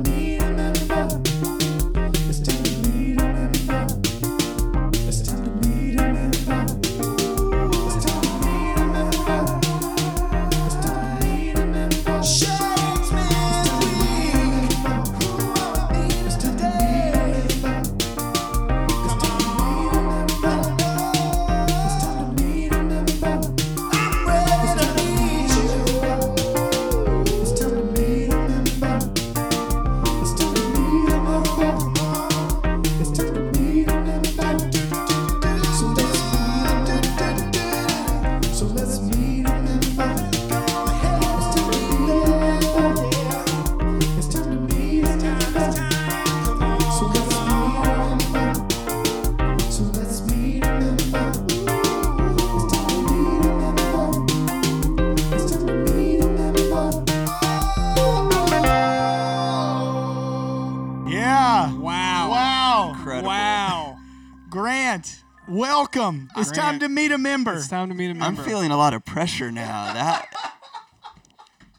[66.00, 66.30] Welcome.
[66.38, 67.52] It's time to meet a member.
[67.52, 68.42] It's time to meet a I'm member.
[68.42, 69.92] feeling a lot of pressure now.
[69.92, 70.26] That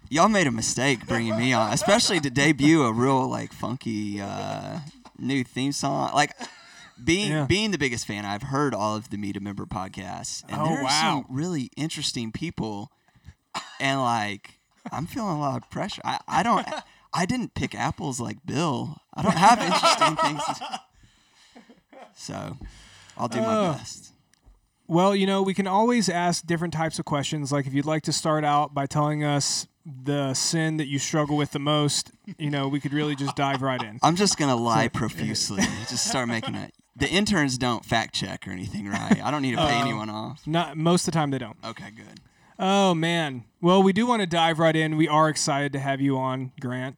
[0.10, 4.82] y'all made a mistake bringing me on, especially to debut a real like funky uh,
[5.18, 6.12] new theme song.
[6.14, 6.36] Like
[7.04, 7.46] being Yeah.
[7.46, 10.66] being the biggest fan, I've heard all of the Meet a Member podcasts, and Oh,
[10.66, 11.24] there are wow.
[11.26, 12.92] some really interesting people,
[13.80, 14.60] and like
[14.92, 16.02] I'm feeling a lot of pressure.
[16.06, 16.68] I, I don't.
[17.12, 18.98] I didn't pick apples like Bill.
[19.16, 20.44] I don't have interesting things.
[20.60, 20.80] To,
[22.16, 22.58] so
[23.18, 23.72] I'll do my Oh.
[23.74, 24.10] best.
[24.92, 27.50] Well, you know, we can always ask different types of questions.
[27.50, 31.38] Like if you'd like to start out by telling us the sin that you struggle
[31.38, 34.00] with the most, you know, we could really just dive right in.
[34.04, 35.64] I'm just gonna lie profusely.
[35.90, 36.74] just start making it.
[36.98, 39.24] The interns don't fact check or anything, right?
[39.24, 40.46] I don't need to pay Uh, anyone off.
[40.46, 41.56] Not most of the time they don't.
[41.64, 42.20] Okay, good.
[42.60, 43.46] Oh man.
[43.62, 44.98] Well, we do want to dive right in.
[44.98, 46.98] We are excited to have you on, Grant,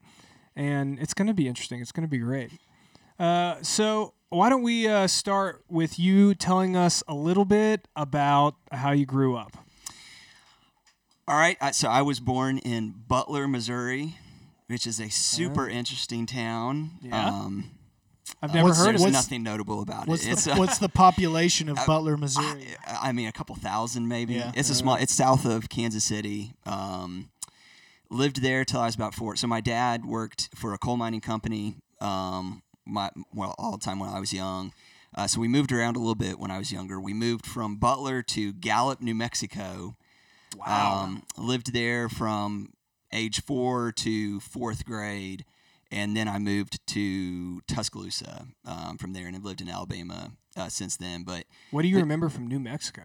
[0.55, 1.79] and it's going to be interesting.
[1.79, 2.49] It's going to be great.
[3.19, 8.55] Uh, so why don't we uh, start with you telling us a little bit about
[8.71, 9.57] how you grew up?
[11.27, 11.57] All right.
[11.73, 14.17] So I was born in Butler, Missouri,
[14.67, 16.91] which is a super interesting town.
[17.01, 17.27] Yeah?
[17.27, 17.71] Um,
[18.41, 19.05] I've never What's- heard of there's it.
[19.05, 20.31] what's- nothing notable about What's it.
[20.31, 22.67] It's the, a- what's the population of Butler, Missouri?
[22.87, 24.33] I mean, a couple thousand maybe.
[24.35, 24.51] Yeah.
[24.55, 24.95] It's a small.
[24.95, 26.53] It's south of Kansas City.
[26.65, 27.29] Um,
[28.09, 29.35] lived there till I was about four.
[29.37, 31.77] So my dad worked for a coal mining company.
[32.01, 34.73] Um, my well, all the time when I was young.
[35.15, 36.99] Uh, so we moved around a little bit when I was younger.
[36.99, 39.95] We moved from Butler to Gallup, New Mexico.
[40.57, 41.03] Wow.
[41.03, 42.73] Um, lived there from
[43.11, 45.45] age four to fourth grade,
[45.91, 50.69] and then I moved to Tuscaloosa um, from there, and have lived in Alabama uh,
[50.69, 51.23] since then.
[51.23, 53.03] But what do you remember from New Mexico?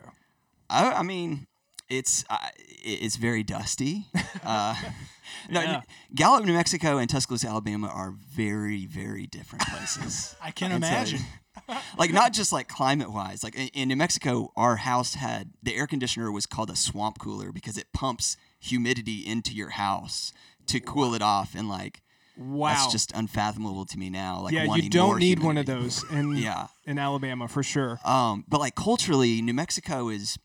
[0.70, 1.46] I, I mean,
[1.88, 2.36] it's uh,
[2.84, 4.06] it's very dusty.
[4.44, 4.74] Uh,
[5.50, 5.80] no, Yeah.
[6.14, 10.34] Gallup, New Mexico, and Tuscaloosa, Alabama are very, very different places.
[10.42, 11.20] I can And so- imagine.
[11.98, 13.42] like not just like climate wise.
[13.42, 17.18] Like in, in New Mexico, our house had the air conditioner was called a swamp
[17.18, 20.32] cooler because it pumps humidity into your house
[20.68, 22.00] to cool it off, and like
[22.38, 22.68] Wow.
[22.68, 24.40] that's just unfathomable to me now.
[24.40, 26.68] Like yeah, you don't need one of those in Yeah.
[26.86, 27.98] in Alabama for sure.
[28.04, 30.38] Um, but like culturally, New Mexico is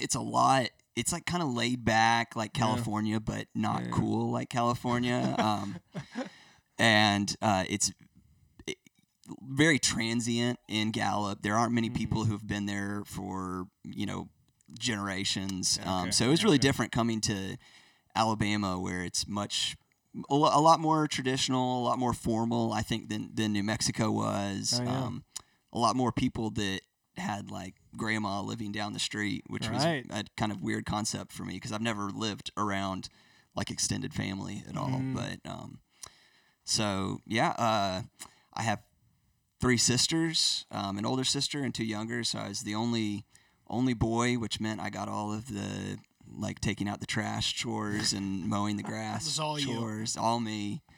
[0.00, 0.68] it's a lot.
[0.96, 5.34] It's like kind of laid back, like California, but not cool like California.
[5.38, 5.76] Um,
[6.78, 7.92] and uh, it's
[8.66, 8.78] it-
[9.42, 11.42] very transient in Gallup.
[11.42, 14.28] There aren't many people who've been there for you know
[14.78, 15.78] generations.
[15.80, 16.68] Okay, Um, so it was really okay.
[16.68, 17.56] different coming to
[18.14, 19.76] Alabama, where it's much
[20.30, 22.72] a lo- a lot more traditional, a lot more formal.
[22.72, 24.78] I think than than New Mexico was.
[24.80, 25.04] Oh, yeah.
[25.04, 25.24] um,
[25.72, 26.80] a lot more people that
[27.18, 30.06] had like grandma living down the street, which Right.
[30.08, 33.08] was a kind of weird concept for me because I've never lived around
[33.54, 34.88] like extended family at all.
[34.88, 35.14] Mm.
[35.14, 35.80] But um,
[36.64, 38.02] so yeah, uh,
[38.54, 38.80] I have
[39.60, 42.22] three sisters, um, an older sister and two younger.
[42.24, 43.24] So I was the only
[43.68, 45.98] only boy, which meant I got all of the
[46.30, 49.66] like taking out the trash chores and mowing the grass was all you.
[49.66, 50.82] chores, all me.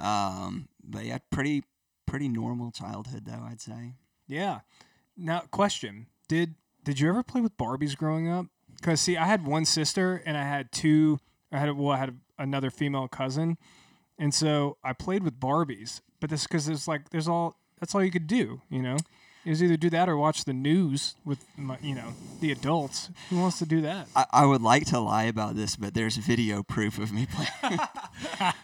[0.00, 1.62] Um, but yeah, pretty
[2.04, 3.94] pretty normal childhood though, I'd say.
[4.26, 4.60] Yeah.
[5.18, 6.54] Now, question: Did
[6.84, 8.46] did you ever play with Barbies growing up?
[8.76, 11.18] Because see, I had one sister and I had two.
[11.52, 13.58] I had well, I had another female cousin,
[14.18, 16.00] and so I played with Barbies.
[16.20, 18.62] But this because it's like there's all that's all you could do.
[18.70, 18.96] You know,
[19.44, 23.10] it was either do that or watch the news with my, you know the adults.
[23.30, 24.08] Who wants to do that?
[24.14, 27.78] I, I would like to lie about this, but there's video proof of me playing.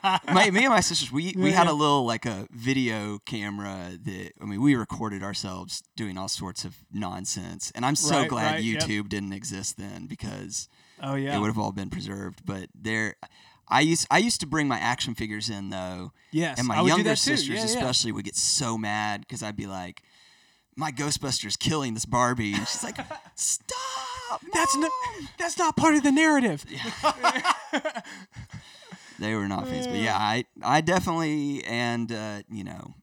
[0.33, 1.73] my, me and my sisters, we, we had Yeah.
[1.73, 6.65] a little like a video camera that I mean, we recorded ourselves doing all sorts
[6.65, 8.83] of nonsense, and I'm so Right, glad right, yep.
[8.83, 10.69] YouTube didn't exist then because
[11.03, 12.45] Oh yeah, it would have all been preserved.
[12.45, 13.17] But there,
[13.69, 16.59] I used I used to bring my action figures in though, yes.
[16.59, 17.65] and my younger sisters yeah.
[17.65, 20.03] especially would get so mad because I'd be like.
[20.77, 22.97] My Ghostbuster's killing this Barbie, and she's like,
[23.37, 24.41] "Stop!
[24.53, 24.91] That's not
[25.39, 26.65] that's not part of the narrative.
[29.19, 29.87] they were not fans.
[29.87, 32.95] But yeah, I I definitely and uh, you know,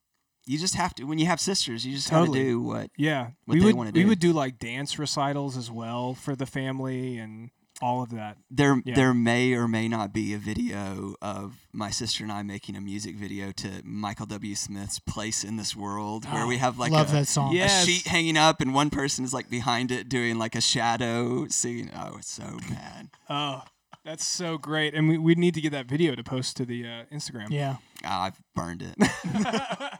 [0.45, 2.39] you just have to when you have sisters, you just Totally.
[2.39, 4.01] have to do what Yeah, what we they would wanna do.
[4.01, 7.51] we would do like dance recitals as well for the family and
[7.82, 8.38] all of that.
[8.50, 8.96] there Yeah.
[8.96, 12.82] there may or may not be a video of my sister and I making a
[12.82, 14.56] music video to Michael W.
[14.56, 17.52] Smith's Place in This World where we have like Love a, that song.
[17.54, 17.86] A Yes.
[17.86, 21.89] sheet hanging up and one person is like behind it doing like a shadow singing.
[21.96, 23.10] Oh, it's so bad.
[23.30, 23.63] Oh,
[24.03, 26.85] that's so great, and we we need to get that video to post to the
[26.85, 27.49] uh, Instagram.
[27.49, 27.77] Yeah.
[28.03, 28.95] Oh, I've burned it.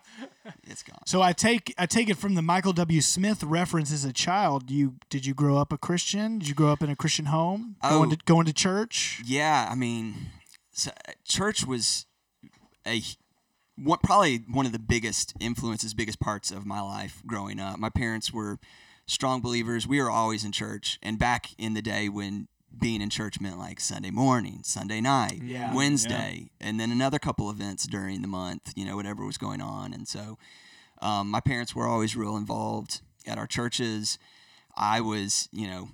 [0.64, 1.00] it's gone.
[1.06, 3.02] So I take I take it from the Michael W.
[3.02, 4.70] Smith reference as a child.
[4.72, 6.40] You did you grow up a Christian?
[6.40, 7.76] Did you grow up in a Christian home?
[7.88, 8.16] Going Oh.
[8.16, 9.22] to going to church?
[9.26, 10.16] Yeah, I mean,
[10.72, 12.06] so, uh, church was
[12.88, 13.02] a
[13.78, 17.80] what probably one of the biggest influences, biggest parts of my life growing up.
[17.80, 18.60] My parents were
[19.06, 19.88] strong believers.
[19.88, 23.58] We were always in church, and back in the day when being in church meant
[23.60, 28.74] like Sunday morning, Sunday night, Yeah, Wednesday, and then another couple events during the month.
[28.76, 30.38] You know, whatever was going on, and so
[31.02, 34.18] um, my parents were always real involved at our churches.
[34.76, 35.90] I was, you know,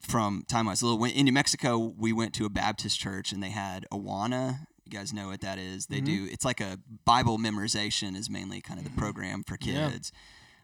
[0.00, 1.04] from time I was little.
[1.04, 4.66] In New Mexico, we went to a Baptist church, and they had Awana.
[4.84, 5.86] You guys know what that is?
[5.86, 6.28] They do.
[6.30, 9.88] It's like a Bible memorization is mainly kind of the program for Yeah.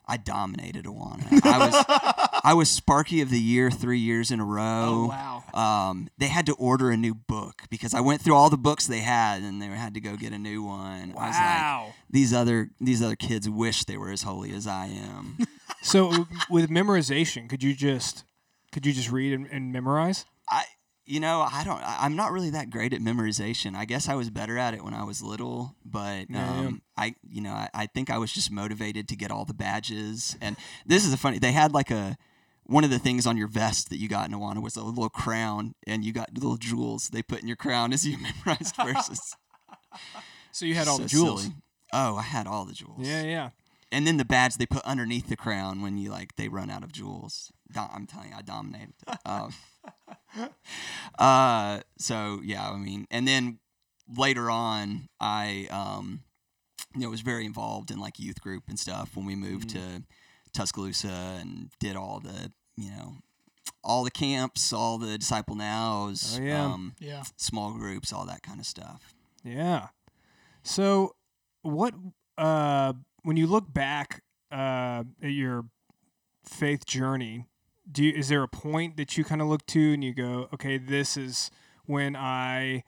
[0.09, 0.13] Kids.
[0.13, 1.27] I dominated Awana.
[1.45, 5.11] I was I was Sparky of the Year three years in a row.
[5.13, 5.89] Oh, wow.
[5.91, 8.87] Um, they had to order a new book because I went through all the books
[8.87, 11.13] they had, and they had to go get a new one.
[11.17, 11.95] I was like, Wow.
[12.11, 15.39] these other these other kids wish they were as holy as I am.
[15.83, 18.25] So with memorization, could you just
[18.73, 20.25] could you just read and, and memorize?
[20.51, 20.65] I
[21.09, 23.75] you know I don't I'm not really that great at memorization.
[23.75, 26.67] I guess I was better at it when I was little, but Yeah, yeah.
[26.69, 29.55] um, I you know I, I think I was just motivated to get all the
[29.55, 30.37] badges.
[30.41, 31.39] And this is a funny.
[31.39, 32.17] They had like a
[32.65, 35.09] one of the things on your vest that you got in Awana was a little
[35.09, 39.35] crown, and you got little jewels they put in your crown as you memorized verses.
[40.53, 41.43] So you had all So the jewels.
[41.45, 41.55] silly.
[41.93, 43.01] Oh, I had all the jewels.
[43.01, 43.51] Yeah, yeah.
[43.91, 46.85] And then the badge they put underneath the crown when you like they run out
[46.85, 47.51] of jewels.
[47.75, 48.93] I'm telling you, I dominated.
[49.25, 49.55] um,
[51.19, 53.59] uh, so yeah, I mean, and then
[54.17, 56.21] later on, I um,
[56.95, 60.03] you know was very involved in like youth group and stuff when we moved to
[60.53, 63.17] Tuscaloosa and did all the you know
[63.85, 66.65] all the camps, all the disciple nows, Oh, yeah.
[66.65, 67.23] um, Yeah.
[67.37, 69.15] small groups, all that kind of stuff.
[69.45, 69.89] Yeah.
[70.63, 71.15] So,
[71.63, 71.95] what
[72.37, 75.67] uh, when you look back uh, at your
[76.45, 77.47] faith journey,
[77.91, 80.49] do you, is there a point that you kind of look to and you go,
[80.53, 81.51] okay, this is
[81.87, 82.85] when I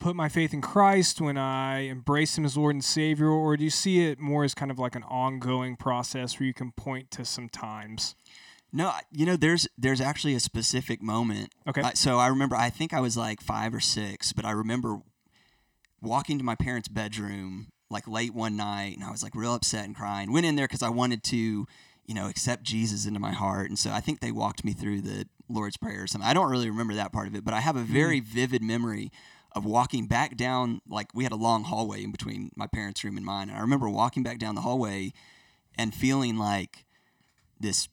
[0.00, 3.62] put my faith in Christ, when I embrace Him as Lord and Savior, or do
[3.62, 7.10] you see it more as kind of like an ongoing process where you can point
[7.12, 8.16] to some times?
[8.72, 11.52] No, you know, there's there's actually a specific moment.
[11.68, 11.82] Okay.
[11.82, 15.00] I- so I remember, I think I was like five or six, but I remember
[16.00, 19.84] walking to my parents' bedroom like late one night, and I was like real upset
[19.84, 20.32] and crying.
[20.32, 21.66] Went in there because I wanted to,
[22.06, 25.02] you know, accept Jesus into my heart, and so I think they walked me through
[25.02, 26.28] the Lord's Prayer or something.
[26.28, 28.34] I don't really remember that part of it, but I have a very mm-hmm.
[28.34, 29.10] vivid memory
[29.54, 30.80] of walking back down.
[30.88, 33.60] Like we had a long hallway in between my parents' room and mine, and I
[33.60, 35.12] remember walking back down the hallway
[35.78, 36.84] and feeling like
[37.60, 37.88] this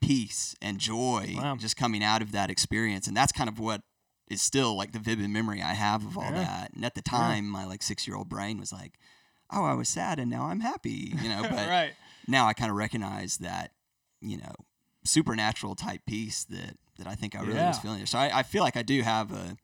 [0.00, 1.56] peace and joy Wow.
[1.56, 3.82] just coming out of that experience and that's kind of what
[4.28, 6.42] is still like the vivid memory i have of all Yeah.
[6.44, 8.98] that and at the time my like six year old brain was like
[9.52, 11.92] oh i was sad and now i'm happy you know but right.
[12.28, 13.72] Now i kind of recognize that
[14.20, 14.52] you know
[15.04, 18.62] supernatural type piece that that i think i really was feeling so I, I feel
[18.62, 19.56] like i do have a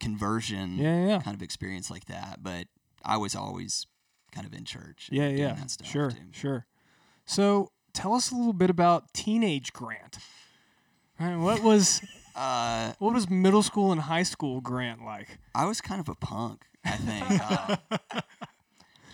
[0.00, 1.20] conversion Yeah, yeah.
[1.20, 2.66] kind of experience like that but
[3.04, 3.86] i was always
[4.32, 5.56] kind of in church Yeah, yeah.
[5.84, 6.16] Sure, too.
[6.32, 6.66] sure.
[7.24, 10.18] So tell us a little bit about Teenage Grant.
[11.18, 12.02] All right, what was
[12.36, 15.38] uh what was middle school and high school Grant like?
[15.54, 17.24] I was kind of a punk, I think.
[17.50, 17.76] Uh,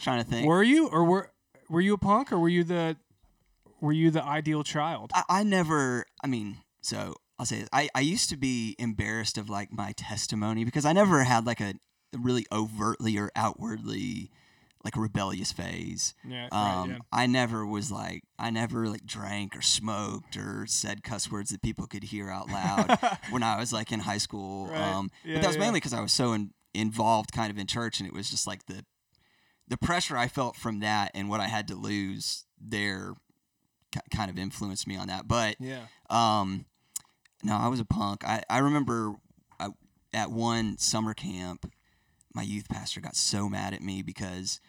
[0.02, 0.46] trying to think.
[0.48, 1.30] Were you or were
[1.72, 2.96] were you a punk or were you the
[3.80, 5.10] were you the ideal child?
[5.14, 7.68] I, I never, I mean, so I'll say this.
[7.72, 11.60] I, I used to be embarrassed of like my testimony because I never had like
[11.60, 11.74] a
[12.16, 14.30] really overtly or outwardly
[14.84, 16.14] like rebellious phase.
[16.28, 21.30] Yeah, Um, I never was like, I never like drank or smoked or said cuss
[21.30, 22.98] words that people could hear out loud
[23.30, 24.66] when I was like in high school.
[24.68, 24.80] Right.
[24.80, 25.62] Um, Yeah, but that was yeah.
[25.62, 28.46] mainly because I was so in, involved kind of in church and it was just
[28.46, 28.84] like the,
[29.72, 33.14] the pressure I felt from that and what I had to lose there
[34.14, 35.26] kind of influenced me on that.
[35.26, 35.86] But Yeah.
[36.10, 36.66] um,
[37.42, 38.22] no, I was a punk.
[38.22, 39.14] I, I remember
[39.58, 39.68] I,
[40.12, 41.72] at one summer camp,
[42.34, 44.60] my youth pastor got so mad at me because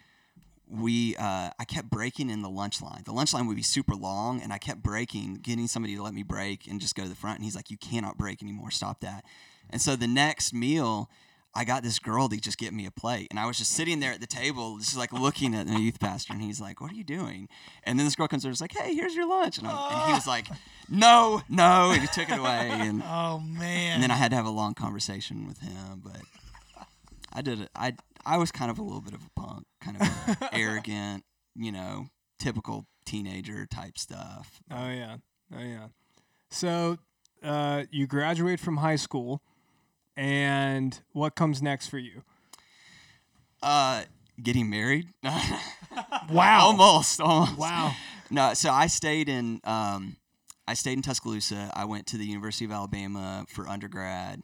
[0.66, 3.02] we uh, I kept breaking in the lunch line.
[3.04, 6.14] The lunch line would be super long, and I kept breaking, getting somebody to let
[6.14, 7.36] me break and just go to the front.
[7.36, 8.70] And he's like, "You cannot break anymore.
[8.70, 9.24] Stop that."
[9.68, 11.10] And so the next meal,
[11.56, 14.00] I got this girl to just get me a plate, and I was just sitting
[14.00, 16.90] there at the table, just like looking at the youth pastor, and he's like, "What
[16.90, 17.48] are you doing?"
[17.84, 20.02] And then this girl comes over, and is like, "Hey, here's your lunch," and, and
[20.06, 20.46] he was like,
[20.88, 23.94] "No, no," and he took it away, and, Oh man.
[23.94, 26.20] and then I had to have a long conversation with him, but
[27.32, 27.70] I did it.
[27.74, 27.94] I
[28.26, 31.24] I was kind of a little bit of a punk, kind of arrogant,
[31.54, 32.06] you know,
[32.38, 34.60] typical teenager type stuff.
[34.70, 35.16] Oh yeah.
[35.54, 35.88] Oh yeah.
[36.50, 36.98] So
[37.42, 39.42] uh, you graduate from high school,
[40.16, 42.22] and what comes next for you?
[43.62, 44.02] Uh,
[44.42, 45.08] getting married?
[46.30, 46.66] wow.
[46.66, 47.58] almost, almost.
[47.58, 47.94] Wow.
[48.30, 50.16] No, so I stayed in um,
[50.66, 51.70] I stayed in Tuscaloosa.
[51.74, 54.42] I went to the University of Alabama for undergrad.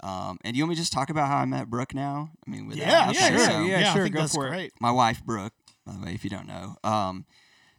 [0.00, 2.30] Um, and you want me to just talk about how I met Brooke now?
[2.46, 3.36] I mean, with Yeah, yeah, sure.
[3.36, 4.50] yeah, yeah, sure, go that's for it.
[4.50, 4.72] great.
[4.80, 5.52] my wife Brooke,
[5.84, 6.76] by the way, if you don't know.
[6.84, 7.26] Um,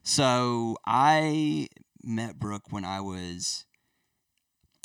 [0.03, 1.67] so I
[2.03, 3.65] met Brooke when I was,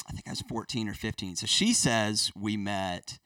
[0.06, 1.36] I think I was 14 or 15.
[1.36, 3.18] So she says we met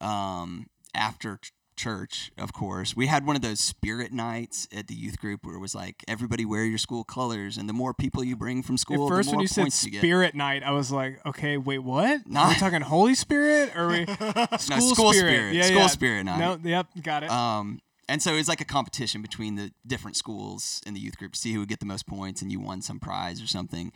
[0.00, 2.94] um, after ch- church, of course.
[2.96, 6.04] We had one of those spirit nights at the youth group where it was like
[6.08, 9.28] everybody wear your school colors, and the more people you bring from school, At first,
[9.28, 9.98] the more when you said points you.
[9.98, 12.10] Spirit Night, I was like, okay, wait, what?
[12.10, 13.74] Are we Not- talking Holy Spirit?
[13.76, 14.06] Or are we
[14.58, 15.32] school, school spirit?
[15.32, 15.54] spirit.
[15.54, 15.86] Yeah, School yeah.
[15.86, 16.38] spirit night.
[16.38, 17.30] No, yep, got it.
[17.30, 21.18] Um, and so it was like a competition between the different schools in the youth
[21.18, 23.46] group to see who would get the most points, and you won some prize or
[23.46, 23.92] something.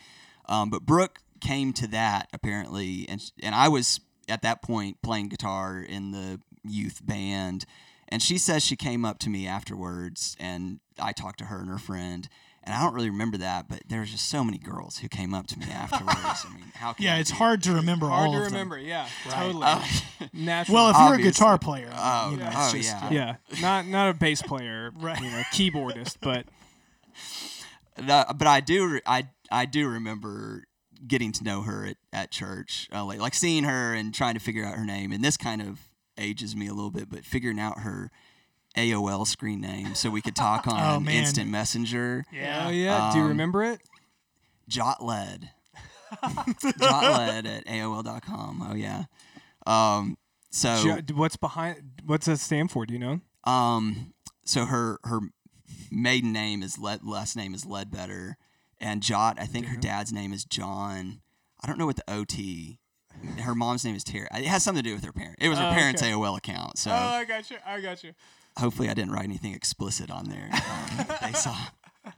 [0.49, 5.29] Um, but Brooke came to that apparently, and and I was at that point playing
[5.29, 7.65] guitar in the youth band,
[8.09, 11.69] and she says she came up to me afterwards, and I talked to her and
[11.69, 12.29] her friend.
[12.65, 15.35] And I don't really remember that, but there was just so many girls who came
[15.35, 16.47] up to me afterwards.
[16.49, 18.53] I mean, how can Yeah, I it's hard to remember Hard all to of them.
[18.53, 18.79] remember.
[18.79, 19.67] Yeah, totally.
[20.33, 20.73] Natural.
[20.77, 23.11] Well, if you're a guitar player, Oh, you know, it's oh, just, yeah.
[23.11, 25.21] yeah, not not a bass player, Right.
[25.21, 26.47] You know, keyboardist, but
[28.01, 30.65] No, but I do I I do remember
[31.07, 34.41] getting to know her at, at church, uh, like like seeing her and trying to
[34.41, 35.13] figure out her name.
[35.13, 35.81] And this kind of
[36.19, 38.11] ages me a little bit, but figuring out her
[38.77, 41.11] AOL screen name so we could talk on Oh.
[41.11, 42.25] Instant Messenger.
[42.33, 43.11] oh yeah.
[43.13, 43.81] Do you Um, remember it?
[44.69, 45.49] Jotled.
[46.23, 48.67] Jotled at AOL.com.
[48.71, 49.05] Oh yeah.
[49.67, 50.17] Um.
[50.51, 51.83] So Jo- what's behind?
[52.05, 52.85] What's that stand for?
[52.87, 53.21] Do you know?
[53.45, 54.13] Um,
[54.45, 55.21] so her her
[55.91, 58.37] maiden name is Led, last name is Ledbetter,
[58.83, 59.39] and Jot.
[59.41, 61.21] I think her dad's name is John.
[61.63, 62.79] I don't know what the OT.
[63.41, 64.27] Her mom's name is Terry.
[64.35, 65.37] It has something to do with her parent.
[65.41, 66.13] It was her Oh, parents' okay.
[66.13, 66.79] AOL account.
[66.79, 67.57] So Oh, I got you.
[67.65, 68.13] I got you.
[68.59, 70.51] hopefully I didn't write anything explicit on there.
[70.53, 71.57] Um, they saw.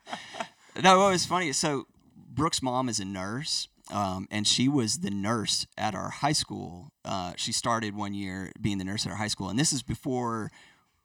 [0.82, 1.86] No, what was funny is so
[2.16, 6.90] Brooke's mom is a nurse, um, and she was the nurse at our high school.
[7.04, 9.84] Uh, she started one year being the nurse at our high school, and this is
[9.84, 10.50] before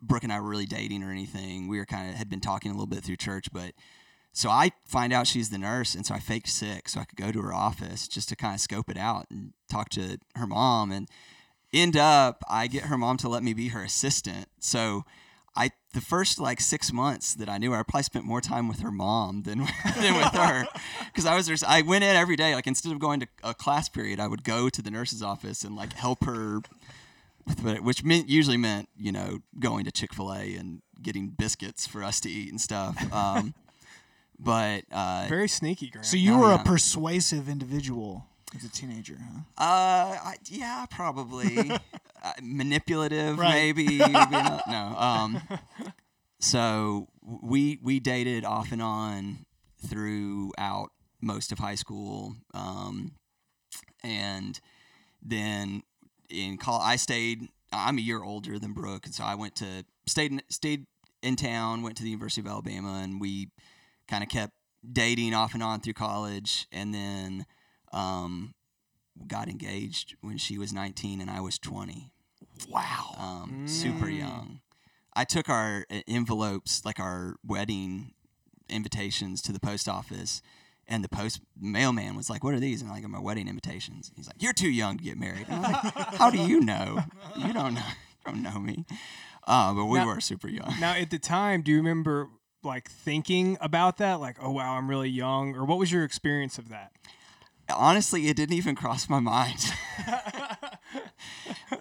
[0.02, 1.68] Brooke and I were really dating or anything.
[1.68, 3.74] We were kind of had been talking a little bit through church, but
[4.34, 7.18] so I find out she's the nurse, and so I faked sick so I could
[7.18, 10.48] go to her office just to kind of scope it out and talk to her
[10.48, 11.10] mom, and
[11.74, 14.48] end up I get her mom to let me be her assistant.
[14.60, 15.04] So
[15.56, 18.68] I the first like six months that I knew her, I probably spent more time
[18.68, 19.60] with her mom than
[20.00, 20.68] than with her
[21.08, 22.56] because I was her, I went in every day.
[22.56, 25.64] Like instead of going to a class period, I would go to the nurse's office
[25.64, 26.62] and like help her.
[27.64, 32.04] Which meant usually meant you know going to Chick Fil A and getting biscuits for
[32.04, 33.12] us to eat and stuff.
[33.12, 33.56] Um,
[34.40, 36.06] but uh, Very sneaky, Grant.
[36.06, 38.26] So you were a persuasive individual
[38.56, 39.40] as a teenager, huh?
[39.58, 41.70] Uh, I, yeah, probably
[42.24, 43.84] uh, manipulative, maybe.
[43.84, 44.96] you know, no.
[44.98, 45.42] Um,
[46.40, 49.46] so we we dated off and on
[49.86, 53.12] throughout most of high school, um,
[54.04, 54.60] and
[55.22, 55.84] then
[56.30, 57.50] in college, I stayed.
[57.72, 60.86] I'm a year older than Brooke, and so I went to stayed in, stayed
[61.22, 63.50] in town, went to the University of Alabama, and we
[64.10, 64.54] kind of kept
[64.92, 67.46] dating off and on through college, and then
[67.94, 68.54] um,
[69.28, 72.12] got engaged when she was 19 and I was 20.
[72.70, 73.16] Wow.
[73.18, 74.18] Um, Super Mm.
[74.20, 74.62] young.
[75.14, 78.14] I took our uh, envelopes, like our wedding
[78.70, 80.42] invitations, to the post office,
[80.88, 84.12] and the post mailman was like, "What are these?" And I'm like, "My wedding invitations."
[84.16, 87.00] He's like, "You're too young to get married." And I'm like, "How do you know?
[87.38, 87.82] You don't know.
[88.26, 88.86] You don't know me."
[89.48, 90.76] Uh, but we Now- were super young.
[90.80, 92.30] Now, at the time, do you remember
[92.64, 94.20] like thinking about that?
[94.20, 96.92] Like, oh wow, I'm really young, or what was your experience of that?
[97.72, 99.60] honestly, it didn't even cross my mind.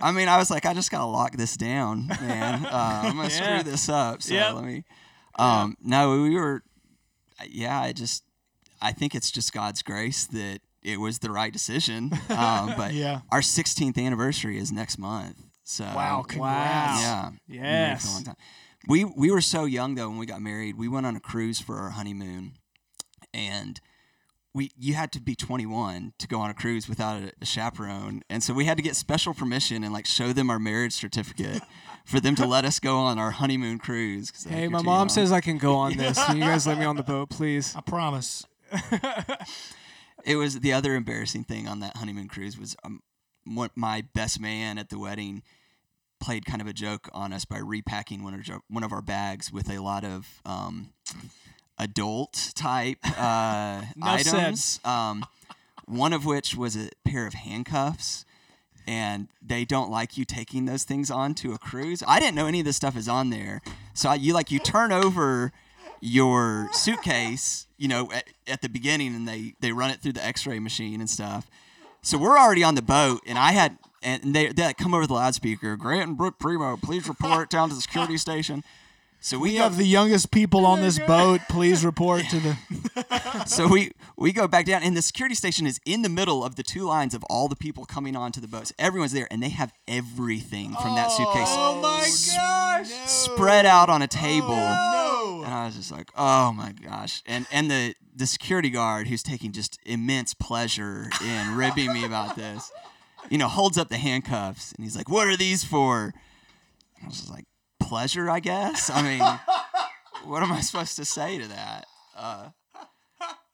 [0.00, 2.66] I mean, I was like, I just gotta lock this down, man.
[2.66, 3.42] Uh, I'm gonna Yeah.
[3.42, 4.22] screw this up.
[4.22, 4.54] So Yep.
[4.54, 4.84] let me.
[5.36, 6.62] Um, No, we were.
[7.48, 8.24] Yeah, I just.
[8.80, 12.12] I think it's just God's grace that it was the right decision.
[12.30, 13.20] Um, but Yeah.
[13.32, 15.36] our 16th anniversary is next month.
[15.64, 16.22] So Wow.
[16.28, 17.00] Congrats.
[17.00, 17.30] yeah.
[17.48, 18.24] we married Yes.
[18.88, 19.14] Long time.
[19.16, 20.76] We we were so young though when we got married.
[20.76, 22.52] We went on a cruise for our honeymoon,
[23.32, 23.80] and
[24.54, 28.22] we you had to be 21 to go on a cruise without a, a chaperone,
[28.28, 31.62] and so we had to get special permission and like show them our marriage certificate
[32.04, 34.30] for them to let us go on our honeymoon cruise.
[34.30, 36.22] they're like, Hey, my mom young." says I can go on this.
[36.24, 37.74] Can you guys let me on the boat, please?
[37.76, 38.46] I promise.
[40.24, 43.00] it was the other embarrassing thing on that honeymoon cruise was um,
[43.44, 45.42] what my best man at the wedding
[46.20, 49.02] played kind of a joke on us by repacking one of our, one of our
[49.02, 50.90] bags with a lot of um,
[51.78, 53.82] adult type uh,
[54.20, 54.34] said.
[54.34, 54.80] items.
[54.84, 55.24] Um,
[55.86, 58.24] one of which was a pair of handcuffs.
[58.86, 62.02] And they don't like you taking those things on to a cruise.
[62.06, 63.60] I didn't know any of this stuff is on there.
[63.92, 65.52] So I, you like you turn over
[66.00, 70.24] your suitcase, you know, at, at the beginning, and they they run it through the
[70.24, 71.50] X-ray machine and stuff.
[72.00, 75.14] So we're already on the boat, and I had and they they come over the
[75.14, 75.76] loudspeaker.
[75.76, 78.64] Grant and Brooke Primo, please report down to the security station.
[79.20, 81.40] So We we, have go, the youngest people on this boat.
[81.48, 83.44] Please report to the.
[83.46, 86.54] so we we go back down, and the security station is in the middle of
[86.54, 88.72] the two lines of all the people coming onto the boats.
[88.78, 92.90] Everyone's there, and they have everything from that suitcase Oh my gosh!
[93.10, 94.50] spread out on a table.
[94.50, 95.44] Oh, no.
[95.44, 97.22] And I was just like, oh my gosh.
[97.26, 102.36] And and the the security guard who's taking just immense pleasure in ribbing me about
[102.36, 102.70] this,
[103.30, 106.14] you know, holds up the handcuffs and he's like, What are these for?
[107.02, 107.44] I was just like,
[107.80, 108.90] pleasure, I guess.
[108.90, 109.20] I mean,
[110.24, 111.86] what am I supposed to say to that?
[112.16, 112.48] Uh,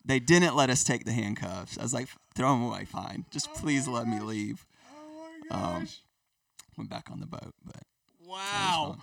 [0.05, 1.79] they didn't let us take the handcuffs.
[1.79, 3.25] I was like, throw them away, fine.
[3.31, 4.67] Just please let me leave.
[5.51, 5.89] Um,
[6.77, 7.83] went back on the boat, but
[8.27, 8.97] Wow.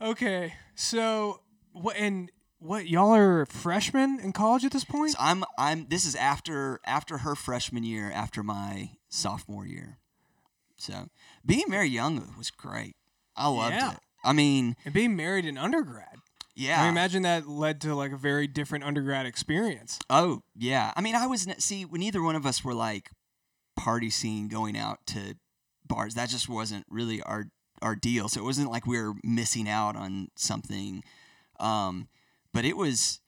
[0.00, 1.40] Okay, so
[1.72, 1.96] what?
[1.96, 2.88] And what?
[2.88, 5.12] Y'all are freshmen in college at this point?
[5.12, 9.98] So I'm I'm this is after after her freshman year, after my sophomore year.
[10.76, 11.08] So
[11.44, 12.96] being very young was great.
[13.36, 13.92] I loved Yeah.
[13.92, 13.98] it.
[14.24, 16.18] I mean, And being married in undergrad.
[16.54, 16.82] yeah.
[16.82, 19.98] I imagine that led to like a very different undergrad experience.
[20.10, 20.92] Oh yeah.
[20.96, 23.10] I mean, I was see when neither one of us were like
[23.76, 25.36] party scene going out to
[25.86, 26.14] bars.
[26.14, 27.46] That just wasn't really our
[27.80, 28.28] our deal.
[28.28, 31.04] So it wasn't like we were missing out on something.
[31.60, 32.08] Um,
[32.54, 33.20] but it was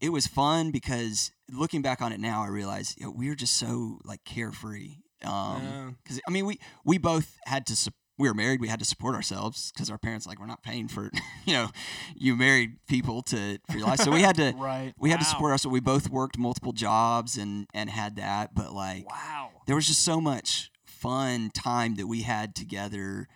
[0.00, 3.34] it was fun because looking back on it now, I realize you know, we were
[3.34, 4.96] just so like carefree.
[5.24, 5.90] Um, Yeah.
[6.02, 7.76] because I mean, we we both had to.
[7.76, 8.60] Su- we were married.
[8.60, 11.08] We had to support ourselves because our parents like we're not paying for
[11.46, 11.68] you know
[12.16, 14.00] you married people to for your life.
[14.00, 14.92] So we had to Right.
[14.98, 15.30] we had to Wow.
[15.30, 15.72] support ourselves.
[15.72, 19.50] We both worked multiple jobs and and had that, but like Wow.
[19.66, 23.28] there was just so much fun time that we had together.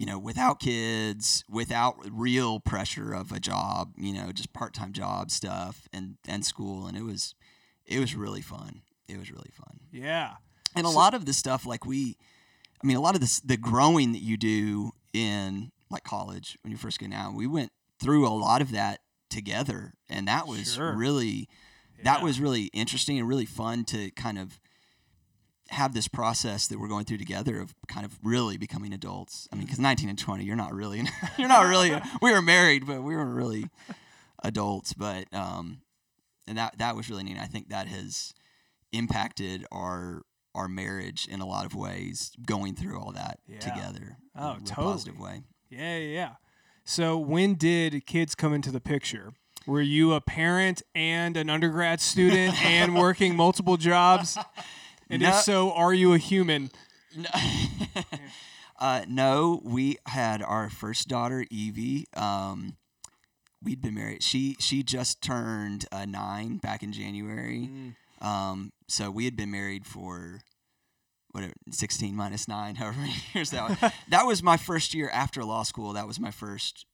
[0.00, 4.92] You know, without kids, without real pressure of a job, you know, just part time
[4.94, 7.34] job stuff and and school, and it was
[7.84, 8.80] it was really fun.
[9.08, 10.36] It was really fun Yeah.
[10.76, 12.16] and a lot of the stuff like we
[12.82, 16.70] i mean a lot of this the growing that you do in like college when
[16.70, 20.74] you're first getting out we went through a lot of that together and that was
[20.74, 20.94] Sure.
[20.94, 21.48] really
[22.04, 24.60] that was really interesting and really fun to kind of
[25.70, 29.56] have this process that we're going through together of kind of really becoming adults i
[29.56, 31.02] mean because 19 and 20 you're not really
[31.38, 33.66] you're not really we were married but we weren't really
[34.42, 35.80] adults but um
[36.48, 38.34] and that that was really neat i think that has
[38.92, 40.22] impacted our
[40.54, 43.58] our marriage in a lot of ways going through all that Yeah.
[43.60, 44.86] together in Oh, a totally.
[44.92, 46.30] positive way Yeah, yeah, yeah.
[46.84, 49.32] So when did kids come into the picture?
[49.66, 54.36] Were you a parent and an undergrad student and working multiple jobs?
[55.10, 56.70] And if so, are you a human?
[58.78, 62.06] uh, no we had our first daughter evie.
[62.16, 62.76] Um,
[63.62, 64.22] we'd been married.
[64.22, 67.68] She she just turned uh, nine back in january.
[68.20, 70.40] Um, so we had been married for
[71.32, 73.92] whatever 16 minus 9 however many years that was.
[74.08, 75.92] That was my first year after law school.
[75.94, 76.86] That was my first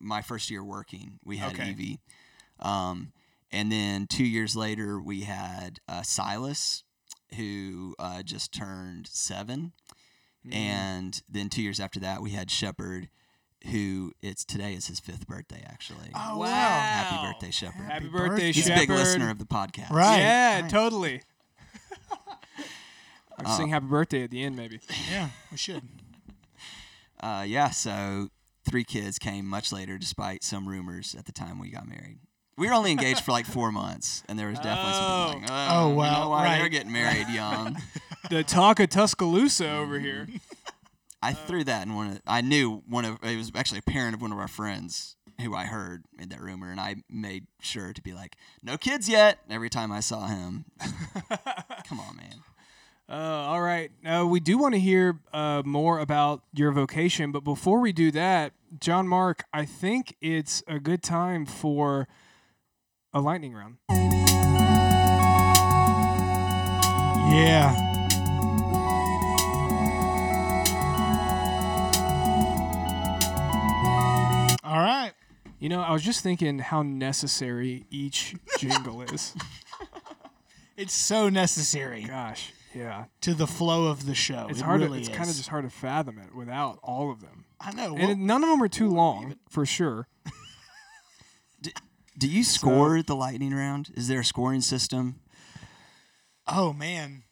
[0.00, 1.18] my first year working.
[1.24, 1.70] We had Okay.
[1.70, 2.00] evie.
[2.60, 3.12] Um,
[3.50, 6.84] and then two years later we had uh, silas
[7.36, 9.72] who uh, just turned seven
[10.50, 13.08] and then two years after that we had shepard
[13.70, 16.46] who it's today is his fifth birthday actually Oh, Wow.
[16.48, 18.76] happy birthday shepard Happy Happy birthday, he's Shepard.
[18.76, 20.18] a big listener of the podcast Right.
[20.18, 20.70] Yeah, right.
[20.70, 21.22] totally.
[23.38, 24.80] I'll Uh, sing happy birthday at the end, maybe.
[25.10, 25.82] Yeah, we should.
[27.20, 28.28] uh, yeah, so
[28.68, 32.18] three kids came much later, despite some rumors at the time we got married.
[32.56, 35.70] We were only engaged for like four months, and there was definitely some people like,
[35.72, 37.76] Oh, oh, you wow, know why they're getting married young.
[38.30, 40.28] The talk of Tuscaloosa over here.
[41.22, 42.22] I threw that in one of.
[42.26, 43.18] I knew one of.
[43.22, 46.40] It was actually a parent of one of our friends who I heard made that
[46.40, 50.28] rumor, and I made sure to be like, "No kids yet." Every time I saw
[50.28, 50.64] him,
[51.84, 52.42] come on, man.
[53.08, 53.90] Uh, all right.
[54.06, 58.10] Uh, we do want to hear uh, more about your vocation, but before we do
[58.12, 62.08] that, John Mark, I think it's a good time for
[63.14, 63.76] a lightning round.
[67.32, 67.78] Yeah.
[74.64, 75.12] All right.
[75.58, 79.34] You know, I was just thinking how necessary each jingle is.
[80.74, 83.04] It's so necessary Gosh, yeah.
[83.20, 84.46] to the flow of the show.
[84.48, 84.80] It's it hard.
[84.80, 85.16] really to, it's is.
[85.16, 87.44] kind of just hard to fathom it without all of them.
[87.60, 87.94] I know.
[87.94, 90.08] And it- none of them are too long, for sure.
[92.22, 93.90] Do you score the lightning round?
[93.96, 95.16] Is there a scoring system?
[96.46, 97.24] oh man,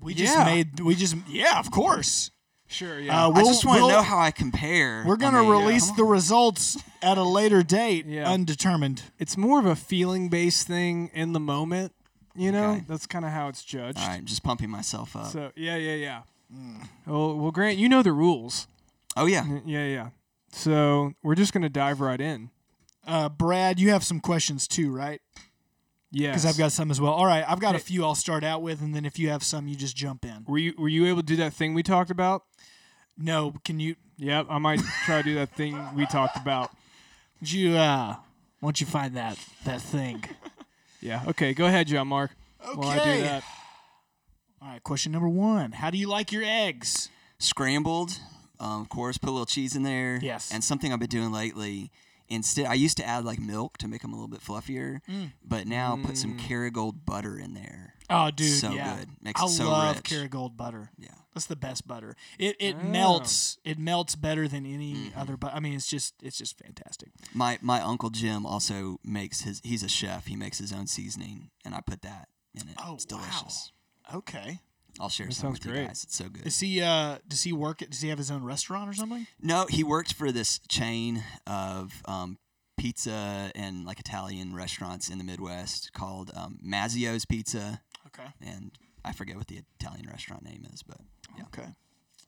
[0.00, 0.78] we just made.
[0.80, 2.30] We just yeah, of course.
[2.70, 3.24] Sure, yeah.
[3.24, 5.02] Uh, I We'll- just want to we'll- know how I compare.
[5.06, 8.30] We're gonna mean, release come the results at a later date, Yeah.
[8.30, 9.02] undetermined.
[9.18, 11.92] it's more of a feeling based thing in the moment.
[12.36, 12.84] You know, Okay.
[12.86, 13.98] that's kind of how it's judged.
[13.98, 15.32] All right, I'm just pumping myself up.
[15.32, 16.22] So yeah, yeah, yeah.
[17.06, 18.68] Well, well, Grant, you know the rules.
[19.16, 20.08] oh yeah, Yeah, yeah.
[20.52, 22.50] So we're just gonna dive right in.
[23.08, 25.20] Uh, Brad, you have some questions too, right?
[26.10, 27.12] Yeah, Because I've got some as well.
[27.12, 29.42] All right, I've got a few I'll start out with, and then if you have
[29.42, 30.44] some, you just jump in.
[30.46, 32.44] Were you were you able to do that thing we talked about?
[33.16, 33.96] No, can you?
[34.18, 36.70] Yep, I might try to do that thing we talked about.
[37.40, 37.76] Did you?
[37.76, 38.16] Uh,
[38.60, 40.24] once you find that that thing.
[41.00, 41.22] Yeah.
[41.28, 41.52] Okay.
[41.54, 42.30] Go ahead, John Mark.
[42.74, 43.22] While I do Okay.
[43.22, 43.44] that.
[44.62, 47.08] All right, question number one: How do you like your eggs?
[47.38, 48.18] Scrambled,
[48.58, 50.18] um, of course, put a little cheese in there.
[50.22, 50.50] Yes.
[50.52, 51.92] And something I've been doing lately,
[52.28, 55.32] instead, I used to add like milk to make them a little bit fluffier, Mm.
[55.44, 57.94] but now put some Kerrygold butter in there.
[58.10, 58.96] Oh, dude, So yeah.
[58.98, 59.08] good.
[59.20, 60.04] Makes I it so love rich.
[60.04, 60.90] Kerrygold butter.
[60.98, 61.08] Yeah.
[61.34, 62.16] That's the best butter.
[62.38, 62.84] It it Oh.
[62.84, 63.58] melts.
[63.64, 65.18] It melts better than any Mm-hmm.
[65.18, 65.54] other butter.
[65.54, 67.10] I mean, it's just it's just fantastic.
[67.34, 69.60] My my uncle Jim also makes his.
[69.62, 70.26] He's a chef.
[70.26, 72.76] He makes his own seasoning, and I put that in it.
[72.84, 73.18] Oh, it's wow.
[74.14, 74.60] Okay.
[75.00, 76.04] I'll share That some with you guys.
[76.04, 76.44] It's so good.
[76.44, 79.26] Does he uh does he work at does he have his own restaurant or something?
[79.40, 82.38] No, he worked for this chain of um,
[82.76, 88.28] pizza and like Italian restaurants in the Midwest called um, Mazzio's Pizza, Okay.
[88.40, 88.72] and
[89.04, 90.98] I forget what the Italian restaurant name is, but
[91.36, 91.44] yeah.
[91.44, 91.68] Okay.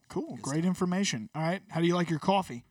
[0.08, 0.38] Cool.
[0.42, 1.28] Great information.
[1.34, 1.62] All right.
[1.68, 2.64] How do you like your coffee?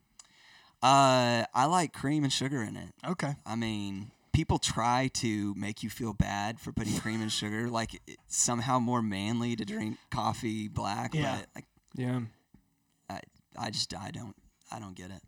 [0.82, 2.90] Uh, I like cream and sugar in it.
[3.06, 3.36] Okay.
[3.46, 8.00] I mean, people try to make you feel bad for putting cream and sugar, like
[8.08, 11.14] it's somehow more manly to drink coffee black.
[11.14, 11.38] Yeah.
[11.40, 11.66] But like,
[11.96, 12.22] Yeah.
[13.10, 13.20] I,
[13.58, 14.36] I just, I don't,
[14.72, 15.22] I don't get it.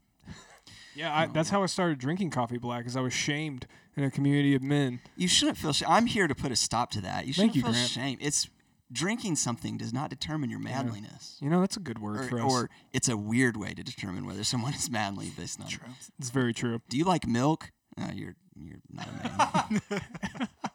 [0.95, 1.15] Yeah.
[1.15, 4.55] I, that's how I started drinking coffee black, because I was shamed in a community
[4.55, 4.99] of men.
[5.15, 5.73] You shouldn't feel.
[5.73, 7.25] Sh- I'm here to put a stop to that.
[7.27, 7.89] You shouldn't Thank you, feel Grant.
[7.89, 8.17] shame.
[8.21, 8.49] It's
[8.91, 11.37] drinking something does not determine your manliness.
[11.41, 12.51] You know, that's a good word Or, for us.
[12.51, 15.67] or it's a weird way to determine whether someone is manly based on.
[15.67, 15.87] True.
[16.19, 16.81] it's very true.
[16.89, 17.71] Do you like milk?
[17.97, 18.35] Uh, you're
[18.67, 19.81] you're not a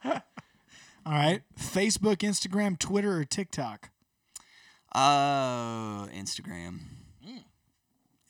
[0.05, 0.23] man.
[1.07, 1.43] All right.
[1.59, 3.91] Facebook, Instagram, Twitter, or TikTok?
[4.95, 6.81] Oh, Instagram.
[7.27, 7.45] Mm.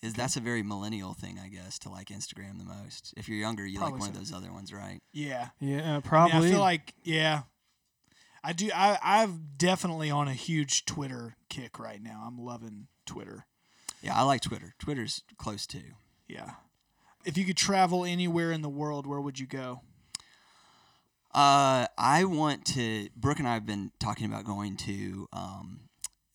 [0.03, 3.15] Is that's a very millennial thing, I guess, to like Instagram the most.
[3.17, 4.21] If you're younger, you Probably like one so.
[4.21, 5.01] of those other ones, right?
[5.13, 5.49] Yeah.
[5.61, 6.49] Yeah, I, mean, probably.
[6.49, 7.43] I feel like yeah.
[8.45, 12.25] I do I I've definitely on a huge Twitter kick right now.
[12.27, 13.47] I'm loving Twitter.
[14.03, 14.75] Yeah, I like Twitter.
[14.79, 15.95] Twitter's close too.
[16.29, 16.51] Yeah.
[17.27, 19.81] If you could travel anywhere in the world, where would you go?
[21.35, 23.09] Uh, I want to.
[23.17, 25.81] Brooke and I have been talking about going to um,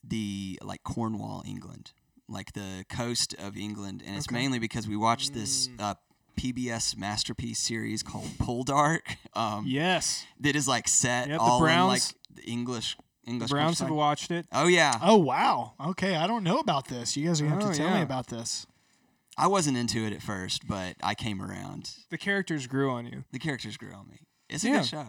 [0.03, 1.91] the like Cornwall, England,
[2.27, 4.35] like the coast of England, and it's Okay.
[4.35, 5.95] mainly because we watched this uh,
[6.39, 8.99] PBS masterpiece series called Poldark.
[9.33, 10.25] Um, yes.
[10.41, 13.49] that is like set Yep, the all in like Browns- the English The English.
[13.49, 14.45] Browns have watched it.
[14.51, 15.71] Oh yeah, Oh wow.
[15.79, 17.15] Okay, I don't know about this.
[17.15, 18.67] You guys are gonna have Oh, to tell me about this.
[19.38, 21.91] I wasn't into it at first, but I came around.
[22.09, 23.23] The characters grew on you.
[23.32, 24.19] The characters grew on me.
[24.49, 24.77] It's a Yeah.
[24.79, 25.07] good show.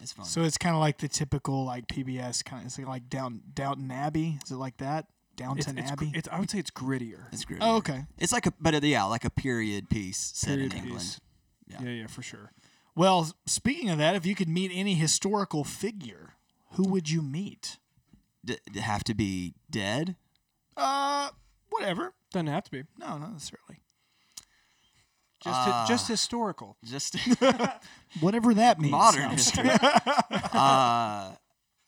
[0.00, 0.24] It's fun.
[0.24, 2.66] So it's kind of like the typical like PBS kind of.
[2.66, 4.38] It's like Down Downton Abbey.
[4.44, 5.06] Is it like that?
[5.34, 6.12] It's, Downton it's, gr- Abbey.
[6.14, 7.26] it's, I would say it's grittier.
[7.32, 7.60] it's great.
[7.62, 8.06] oh, okay.
[8.18, 10.98] It's like a, but uh, yeah, like a period piece set Period in England.
[11.00, 11.20] piece.
[11.68, 11.82] Yeah.
[11.82, 12.52] Yeah, yeah, for sure.
[12.94, 16.34] Well, speaking of that, if you could meet any historical figure,
[16.72, 17.78] who would you meet?
[18.44, 20.16] D- d- have to be dead.
[20.76, 21.30] Uh,
[21.70, 22.12] whatever.
[22.32, 22.82] Doesn't have to be.
[22.98, 23.80] No, not necessarily.
[25.44, 25.82] Just Ah.
[25.82, 26.76] hi- just historical.
[26.84, 27.16] Just
[28.20, 28.92] Whatever that means.
[28.92, 29.68] modern history.
[29.70, 31.32] uh,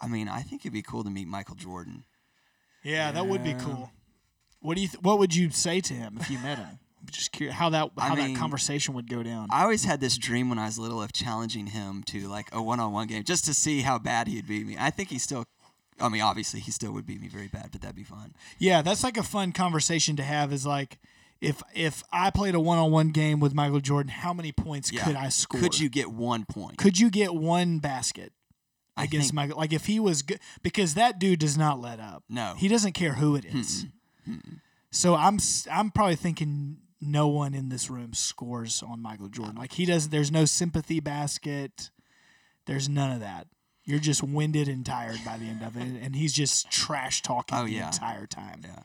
[0.00, 2.04] I mean, I think it'd be cool to meet Michael Jordan.
[2.82, 3.90] Yeah, that would be cool.
[4.60, 4.88] What do you?
[4.88, 6.78] Th- what would you say to him if you met him?
[7.00, 9.48] I'm just curious how that I how mean, that conversation would go down.
[9.52, 12.62] I always had this dream when I was little of challenging him to like a
[12.62, 14.76] one-on-one game just to see how bad he'd beat me.
[14.78, 15.44] I think he still.
[16.00, 18.34] I mean, obviously, he still would beat me very bad, but that'd be fun.
[18.58, 20.52] yeah, that's like a fun conversation to have.
[20.52, 20.98] Is like
[21.40, 24.90] if if I played a one on one game with Michael Jordan, how many points
[24.92, 25.04] Yeah.
[25.04, 25.60] could I score?
[25.60, 26.78] Could you get one point?
[26.78, 28.32] Could you get one basket
[28.96, 29.58] I against think- Michael?
[29.58, 32.24] Like if he was good, because that dude does not let up.
[32.28, 32.54] No.
[32.56, 33.86] he doesn't care who it is.
[34.90, 35.38] So I'm
[35.70, 39.56] I'm probably thinking no one in this room scores on Michael Jordan.
[39.56, 40.08] Like he does.
[40.08, 41.90] There's no sympathy basket.
[42.66, 43.46] There's none of that.
[43.84, 47.56] You're just winded and tired by the end of it, and he's just trash talking
[47.58, 47.86] Oh, the yeah.
[47.88, 48.62] entire time.
[48.64, 48.80] Yeah.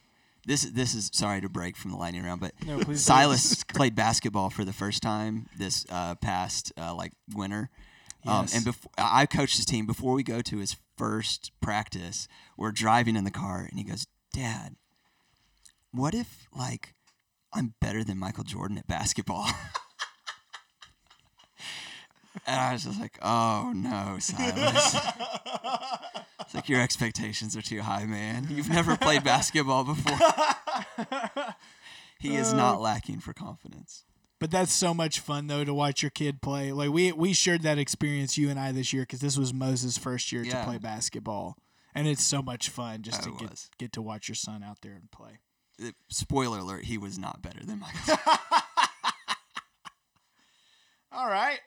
[0.45, 3.03] This this is sorry to break from the lightning round, but No, please.
[3.03, 7.69] Silas played basketball for the first time this uh, past uh, like winter.
[8.27, 8.55] Um, Yes.
[8.55, 12.27] and before I coached his team before we go to his first practice,
[12.57, 14.75] we're driving in the car and he goes, "Dad,
[15.91, 16.95] what if like
[17.53, 19.47] I'm better than Michael Jordan at basketball?"
[22.47, 24.95] and I was just like, "Oh no, Silas."
[26.41, 28.47] It's like your expectations are too high, man.
[28.49, 30.17] You've never played basketball before.
[32.19, 34.03] he is not lacking for confidence.
[34.39, 36.71] But that's so much fun though to watch your kid play.
[36.71, 39.97] Like we we shared that experience you and I this year because this was Moses'
[39.97, 41.57] first year to play basketball,
[41.93, 43.69] and it's so much fun just Oh, to it get was.
[43.77, 45.39] get to watch your son out there and play.
[45.83, 48.15] Uh, Spoiler alert: He was not better than Michael.
[51.11, 51.59] All right.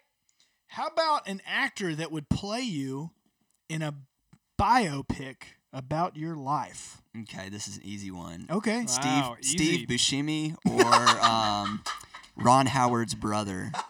[0.72, 3.10] How about an actor that would play you
[3.68, 3.94] in a
[4.58, 5.36] biopic
[5.72, 7.02] about your life?
[7.22, 8.46] Okay, this is an easy one.
[8.50, 8.84] Okay.
[8.86, 10.54] Steve Wow, Steve easy.
[10.56, 11.82] Buscemi or um,
[12.36, 13.70] Ron Howard's brother.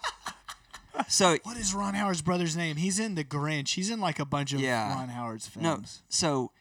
[1.09, 2.77] So What is Ron Howard's brother's name?
[2.77, 3.75] He's in The Grinch.
[3.75, 4.95] He's in like a bunch of Yeah.
[4.95, 6.03] Ron Howard's no, films.
[6.09, 6.53] so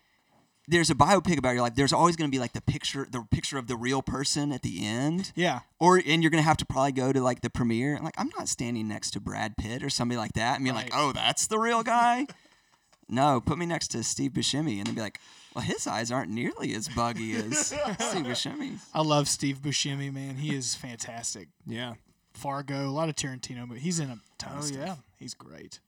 [0.68, 1.76] there's a biopic about your life.
[1.76, 4.62] There's always going to be like the picture, the picture of the real person at
[4.62, 5.32] the end.
[5.36, 5.62] Yeah.
[5.80, 7.99] Or and you're gonna have to probably go to like the premiere.
[8.01, 10.91] Like I'm not standing next to Brad Pitt or somebody like that and be like,
[10.93, 12.28] oh, that's the real guy.
[13.09, 15.20] no, put me next to Steve Buscemi and then be like,
[15.55, 17.80] well, his eyes aren't nearly as buggy as Steve
[18.26, 18.86] Buscemi's.
[18.93, 20.36] I love Steve Buscemi, man.
[20.36, 21.49] He is fantastic.
[21.66, 21.95] Yeah.
[22.34, 24.80] Fargo, a lot of Tarantino but He's in a ton of Oh, stuff.
[24.80, 24.95] yeah.
[25.18, 25.80] He's great.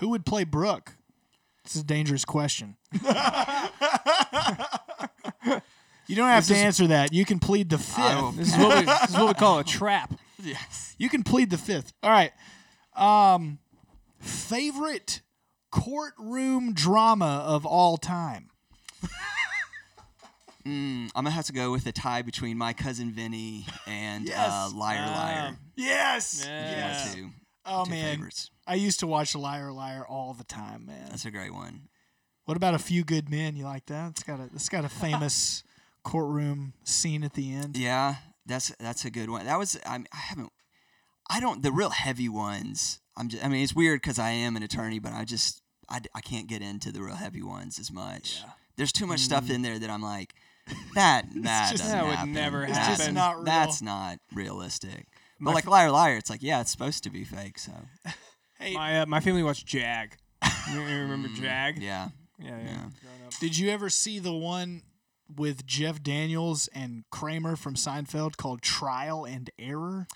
[0.00, 0.94] Who would play Brooke?
[1.62, 2.76] This is a dangerous question.
[6.12, 7.12] you don't have to answer that.
[7.12, 8.36] You can plead the fifth.
[8.36, 10.12] This is what we this is what we call a trap.
[10.44, 10.96] Yes.
[10.98, 11.92] You can plead the fifth.
[12.02, 12.32] All right.
[12.96, 13.58] Um,
[14.18, 15.20] favorite
[15.70, 18.50] courtroom drama of all time.
[20.64, 24.48] Mm, I'm gonna have to go with a tie between my cousin Vinny and Yes.
[24.48, 25.48] uh, Liar Liar.
[25.48, 26.44] Um, Yes.
[26.46, 26.70] Yeah.
[26.70, 27.14] Yes.
[27.14, 27.30] two,
[27.66, 28.50] Oh two man, favorites.
[28.66, 31.06] I used to watch Liar Liar all the time, man.
[31.10, 31.88] That's a great one.
[32.44, 33.56] What about a few good men?
[33.56, 34.10] You like that?
[34.12, 35.64] It's got a it's got a famous
[36.02, 37.76] courtroom scene at the end.
[37.76, 39.46] Yeah, that's that's a good one.
[39.46, 40.50] That was I, mean, I haven't
[41.30, 43.00] I don't the real heavy ones.
[43.16, 46.00] I'm just I mean it's weird because I am an attorney, but I just I,
[46.14, 48.40] I can't get into the real heavy ones as much.
[48.42, 48.50] Yeah.
[48.76, 50.34] There's too much stuff in there that I'm like
[50.94, 52.32] that that just- doesn't That would happen.
[52.32, 53.44] never It's That's- just not real.
[53.44, 55.06] That's not realistic.
[55.38, 57.58] But My like liar liar, it's like yeah, it's supposed to be fake.
[57.58, 57.72] So
[58.58, 60.16] Hey, My uh, my family watched Jag.
[60.72, 61.76] You remember Jag?
[61.76, 62.64] Mm, yeah, Yeah, yeah.
[62.64, 62.88] Yeah.
[63.40, 64.82] Did you ever see the one
[65.36, 70.06] with Jeff Daniels and Kramer from Seinfeld called Trial and Error?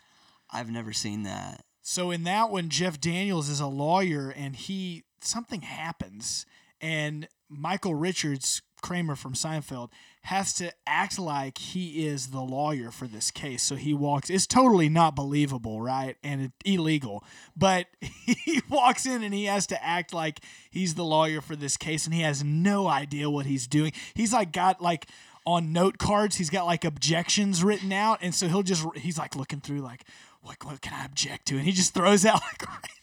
[0.52, 1.64] I've never seen that.
[1.82, 6.46] So in that one, Jeff Daniels is a lawyer, and he something happens,
[6.80, 9.88] and Michael Richards Kramer from Seinfeld
[10.22, 13.64] has to act like he is the lawyer for this case.
[13.64, 14.30] So he walks.
[14.30, 16.16] It's totally not believable, right?
[16.22, 17.24] And it, illegal.
[17.56, 20.38] But he walks in and he has to act like
[20.70, 23.90] he's the lawyer for this case, and he has no idea what he's doing.
[24.14, 25.08] He's like got like
[25.44, 26.36] on note cards.
[26.36, 30.04] He's got like objections written out, and so he'll just he's like looking through like
[30.42, 32.95] what what can I object to, and he just throws out like.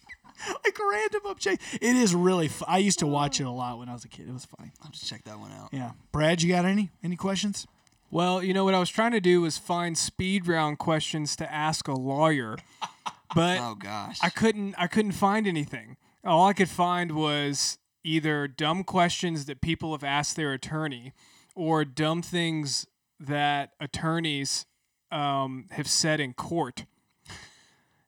[0.66, 1.62] Like random object.
[1.74, 2.48] It is really.
[2.48, 4.28] Fu- I used to watch it a lot when I was a kid.
[4.28, 4.72] It was funny.
[4.84, 5.70] I'll just check that one out.
[5.72, 7.68] Yeah, Brad, you got any any questions?
[8.12, 11.52] Well, you know what I was trying to do was find speed round questions to
[11.52, 12.58] ask a lawyer,
[13.36, 14.20] but Oh gosh.
[14.22, 14.76] I couldn't.
[14.78, 15.98] I couldn't find anything.
[16.26, 21.14] All I could find was either dumb questions that people have asked their attorney,
[21.56, 22.86] or dumb things
[23.20, 24.66] that attorneys
[25.12, 26.86] um, have said in court.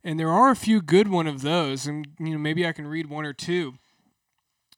[0.06, 2.86] And there are a few good one of those, and you know maybe I can
[2.86, 3.74] read one or two.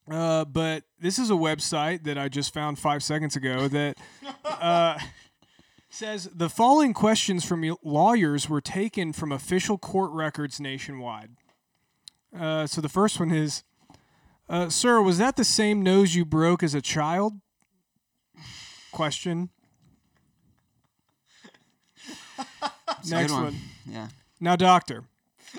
[0.09, 3.97] Uh, but this is a website that I just found five seconds ago that
[4.45, 4.97] uh,
[5.89, 11.31] says the following questions from lawyers were taken from official court records nationwide.
[12.33, 13.63] Uh, so the first one is,
[14.47, 17.33] uh, "Sir, was that the same nose you broke as a child?"
[18.93, 19.49] Question.
[23.09, 23.55] Next good one.
[23.85, 24.07] Yeah.
[24.39, 25.03] Now, doctor,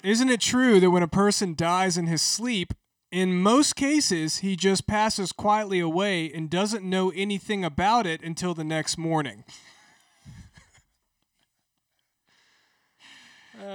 [0.03, 2.74] isn't it true that when a person dies in his sleep,
[3.11, 8.55] in most cases he just passes quietly away and doesn't know anything about it until
[8.55, 9.45] the next morning?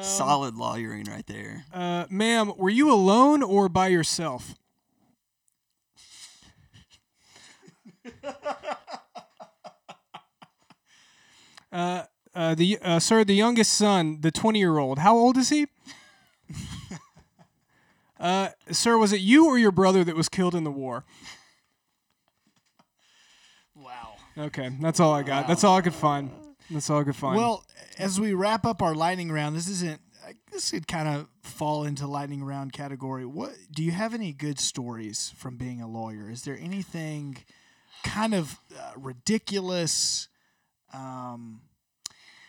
[0.01, 1.65] Solid lawyering right there.
[1.73, 4.55] Uh, ma'am, were you alone or by yourself?
[11.71, 12.03] uh,
[12.35, 14.99] uh, the uh, sir, the youngest son, the twenty-year-old.
[14.99, 15.67] How old is he?
[18.19, 21.05] uh, sir, was it you or your brother that was killed in the war?
[23.75, 24.15] Wow.
[24.37, 25.47] Okay, that's all I got.
[25.47, 26.31] That's all I could find.
[26.69, 27.37] That's all I could find.
[27.37, 27.65] Well,
[27.97, 29.99] as we wrap up our lightning round, this isn't.
[30.51, 33.25] This could kind of fall into lightning round category.
[33.25, 36.29] What do you have any good stories from being a lawyer?
[36.29, 37.37] Is there anything
[38.03, 40.29] kind of uh, ridiculous?
[40.93, 41.61] Um,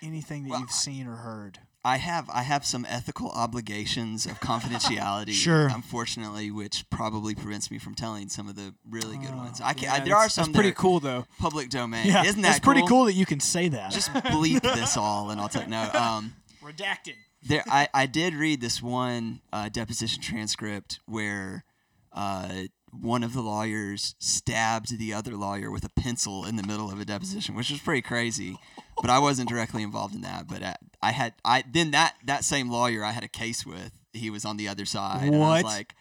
[0.02, 1.58] anything that Well, you've seen or heard?
[1.84, 5.32] I have I have some ethical obligations of confidentiality.
[5.44, 5.68] Sure.
[5.68, 9.60] Unfortunately, which probably prevents me from telling some of the really good Oh, ones.
[9.60, 9.84] I can.
[9.84, 11.26] Yeah, I, there are some That's pretty that are cool, though.
[11.38, 12.06] public domain.
[12.06, 13.90] Yeah, Isn't that it's pretty cool that you can say that.
[13.92, 15.68] Just bleep this all, and I'll tell.
[15.68, 15.82] No.
[15.92, 16.34] Um.
[16.62, 17.14] redacted.
[17.42, 21.64] there I, I did read this one uh, deposition transcript where
[22.12, 26.90] uh, one of the lawyers stabbed the other lawyer with a pencil in the middle
[26.90, 28.56] of a deposition, which was pretty crazy.
[29.00, 30.46] But I wasn't directly involved in that.
[30.48, 33.92] But uh, I had I then that that same lawyer I had a case with,
[34.12, 35.24] he was on the other side.
[35.24, 35.64] And I What?
[35.64, 35.94] was like,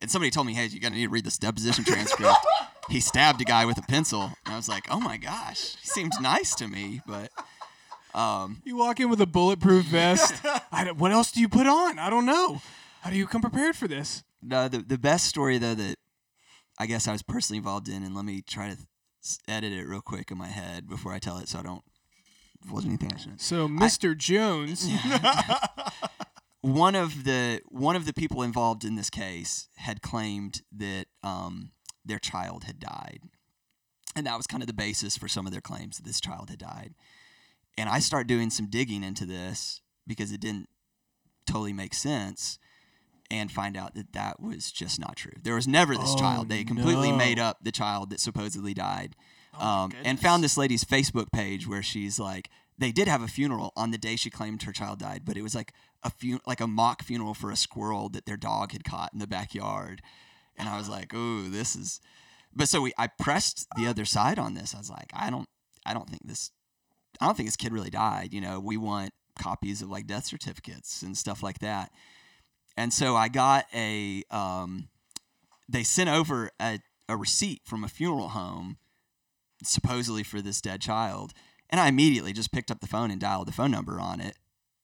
[0.00, 2.36] and somebody told me, hey, you got to need to read this deposition transcript.
[2.90, 4.22] he stabbed a guy with a pencil.
[4.44, 7.30] And I was like, oh my gosh, he seemed nice to me, but
[8.14, 10.34] um, You walk in with a bulletproof vest.
[10.70, 11.98] I don't- what else do you put on?
[11.98, 12.60] I don't know.
[13.00, 14.22] How do you come prepared for this?
[14.42, 15.96] No, the the best story though that
[16.78, 18.76] I guess I was personally involved in, and let me try to
[19.48, 21.82] edit it real quick in my head before I tell it, so I don't
[22.64, 23.40] divulge anything I shouldn't.
[23.40, 24.16] So, Mr.
[24.16, 24.88] Jones,
[26.60, 31.72] One of the one of the people involved in this case had claimed that um,
[32.06, 33.20] their child had died,
[34.16, 36.48] and that was kind of the basis for some of their claims that this child
[36.48, 36.94] had died.
[37.76, 40.70] And I start doing some digging into this because it didn't
[41.46, 42.58] totally make sense.
[43.30, 45.32] And find out that that was just not true.
[45.42, 46.48] There was never this Oh, child.
[46.50, 47.16] They completely no.
[47.16, 49.16] made up the child that supposedly died.
[49.58, 53.28] Oh, um, and found this lady's Facebook page where she's like, they did have a
[53.28, 56.40] funeral on the day she claimed her child died, but it was like a fu-
[56.46, 60.02] like a mock funeral for a squirrel that their dog had caught in the backyard.
[60.56, 62.00] And I was like, "Ooh, this is."
[62.54, 64.74] But so we, I pressed the other side on this.
[64.74, 65.48] I was like, "I don't,
[65.86, 66.50] I don't think this,
[67.20, 70.26] I don't think this kid really died." You know, we want copies of like death
[70.26, 71.90] certificates and stuff like that.
[72.76, 74.88] And so I got a, um,
[75.68, 78.78] they sent over a, a receipt from a funeral home
[79.66, 81.32] supposedly for this dead child.
[81.70, 84.36] And I immediately just picked up the phone and dialed the phone number on it.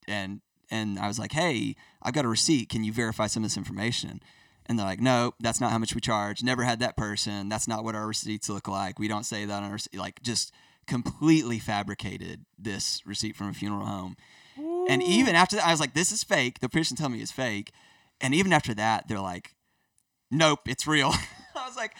[0.07, 2.69] And and I was like, "Hey, I've got a receipt.
[2.69, 4.21] Can you verify some of this information?"
[4.65, 6.43] And they're like, "No, that's not how much we charge.
[6.43, 7.49] Never had that person.
[7.49, 8.97] That's not what our receipts look like.
[8.97, 10.53] We don't say that on our receipt." Like just
[10.87, 14.15] completely fabricated this receipt from a funeral home.
[14.89, 17.31] And even after that, I was like, "This is fake." The person telling me it's
[17.31, 17.71] fake.
[18.19, 19.55] And even after that, they're like,
[20.29, 21.13] "Nope, it's real."
[21.55, 21.93] I was like,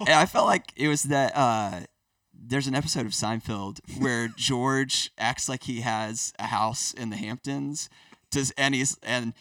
[0.00, 1.32] and I felt like it was that.
[1.34, 1.80] Uh,
[2.42, 7.16] there's an episode of Seinfeld where George acts like he has a house in the
[7.16, 7.88] Hamptons,
[8.30, 9.34] does and he's and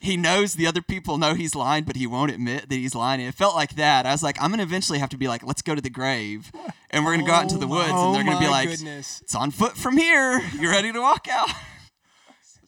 [0.00, 3.20] he knows the other people know he's lying, but he won't admit that he's lying.
[3.20, 4.04] It felt like that.
[4.04, 6.50] I was like, I'm gonna eventually have to be like, let's go to the grave,
[6.90, 8.68] and we're gonna go out into the oh woods, oh and they're gonna be like,
[8.70, 9.20] goodness.
[9.22, 10.40] it's on foot from here.
[10.58, 11.48] You're ready to walk out.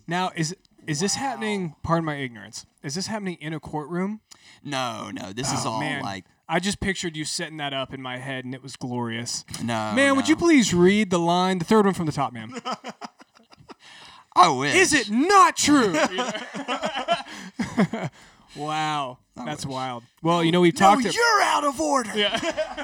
[0.06, 0.54] Now, is
[0.86, 1.74] is this happening?
[1.82, 2.66] Pardon my ignorance.
[2.82, 4.20] Is this happening in a courtroom?
[4.62, 6.02] No, no, this is Oh, all man.
[6.02, 9.44] like I just pictured you setting that up in my head, and it was glorious.
[9.62, 9.92] no.
[9.94, 12.52] man, would you please read the line, the third one from the top, man?
[14.36, 14.74] I wish.
[14.74, 15.94] Is it not true?
[18.56, 20.02] wow, that's wild.
[20.22, 21.14] Well, you know we've No, talked.
[21.14, 22.10] you're out of order.
[22.14, 22.38] yeah.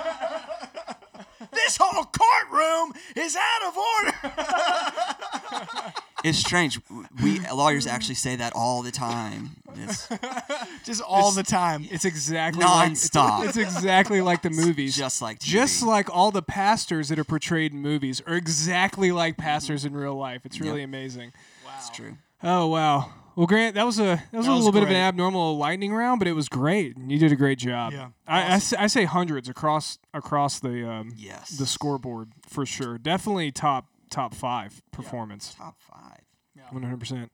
[1.53, 4.13] This whole courtroom is out of order.
[6.25, 6.81] It's strange.
[7.23, 9.51] We lawyers actually say that all the time.
[9.77, 10.09] It's
[10.85, 11.87] Just all the time.
[11.91, 13.47] It's exactly like it's, Nonstop.
[13.47, 14.97] it's exactly like the movies.
[14.97, 15.45] just like TV.
[15.45, 19.95] Just like all the pastors that are portrayed in movies are exactly like pastors in
[19.95, 20.43] real life.
[20.45, 21.33] It's really amazing.
[21.65, 22.17] Wow, it's true.
[22.43, 23.13] Oh wow.
[23.37, 24.03] Well, Grant, that was a
[24.33, 26.49] that was a That was little bit of an abnormal lightning round, but it was
[26.49, 26.97] great.
[26.99, 27.93] You did a great job.
[27.93, 31.51] Yeah, I I say hundreds across across the um, Yes.
[31.51, 32.99] the scoreboard for sure.
[32.99, 35.55] Definitely top top five performance.
[35.55, 36.21] Top five.
[36.71, 37.33] One hundred percent.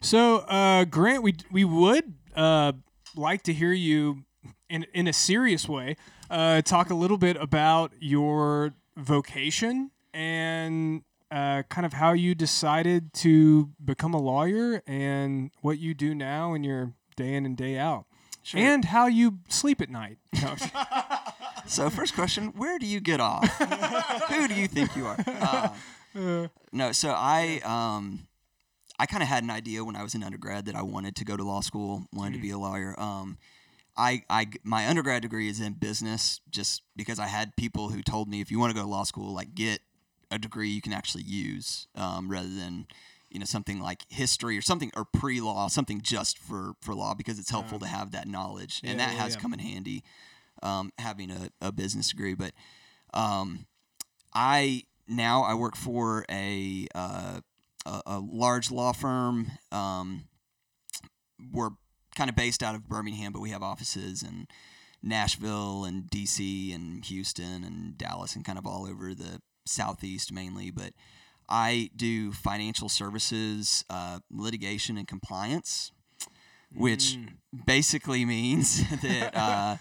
[0.00, 2.72] So, uh, Grant, we we would uh,
[3.14, 4.24] like to hear you
[4.68, 5.96] in in a serious way
[6.30, 13.12] uh, talk a little bit about your vocation and uh, kind of how you decided
[13.12, 17.78] to become a lawyer and what you do now in your day in and day
[17.78, 18.06] out,
[18.54, 20.18] and how you sleep at night.
[20.40, 20.54] No,
[21.66, 23.46] So first question: Where do you get off?
[24.28, 25.16] Who do you think you are?
[25.26, 26.92] Uh, no.
[26.92, 28.26] So I um,
[28.98, 31.24] I kind of had an idea when I was in undergrad that I wanted to
[31.24, 32.98] go to law school, wanted to be a lawyer.
[32.98, 33.38] Um,
[33.96, 38.28] I, I my undergrad degree is in business, just because I had people who told
[38.28, 39.80] me if you want to go to law school, like get
[40.30, 42.86] a degree you can actually use, um, rather than
[43.30, 47.38] you know something like history or something or pre-law, something just for for law because
[47.38, 50.04] it's helpful to have that knowledge, and Yeah, that yeah, has come in handy
[50.66, 52.34] um, having a, a business degree.
[52.34, 52.52] But
[53.14, 53.66] um,
[54.34, 57.40] I now I work for a uh,
[57.86, 59.52] a, a large law firm.
[59.70, 60.24] Um,
[61.52, 61.70] we're
[62.14, 64.46] kind of based out of Birmingham, but we have offices in
[65.02, 70.70] Nashville and DC and Houston and Dallas and kind of all over the southeast mainly.
[70.70, 70.92] But
[71.48, 75.92] I do financial services, uh, litigation, and compliance,
[76.74, 77.16] which
[77.66, 79.76] basically means that uh,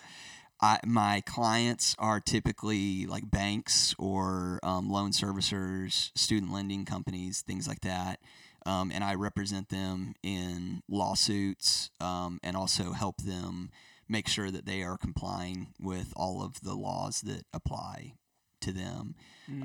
[0.62, 7.68] I, my clients are typically like banks or um, loan servicers, student lending companies, things
[7.68, 8.20] like that.
[8.66, 13.70] Um, and I represent them in lawsuits um, and also help them
[14.10, 18.14] make sure that they are complying with all of the laws that apply
[18.62, 19.16] to them.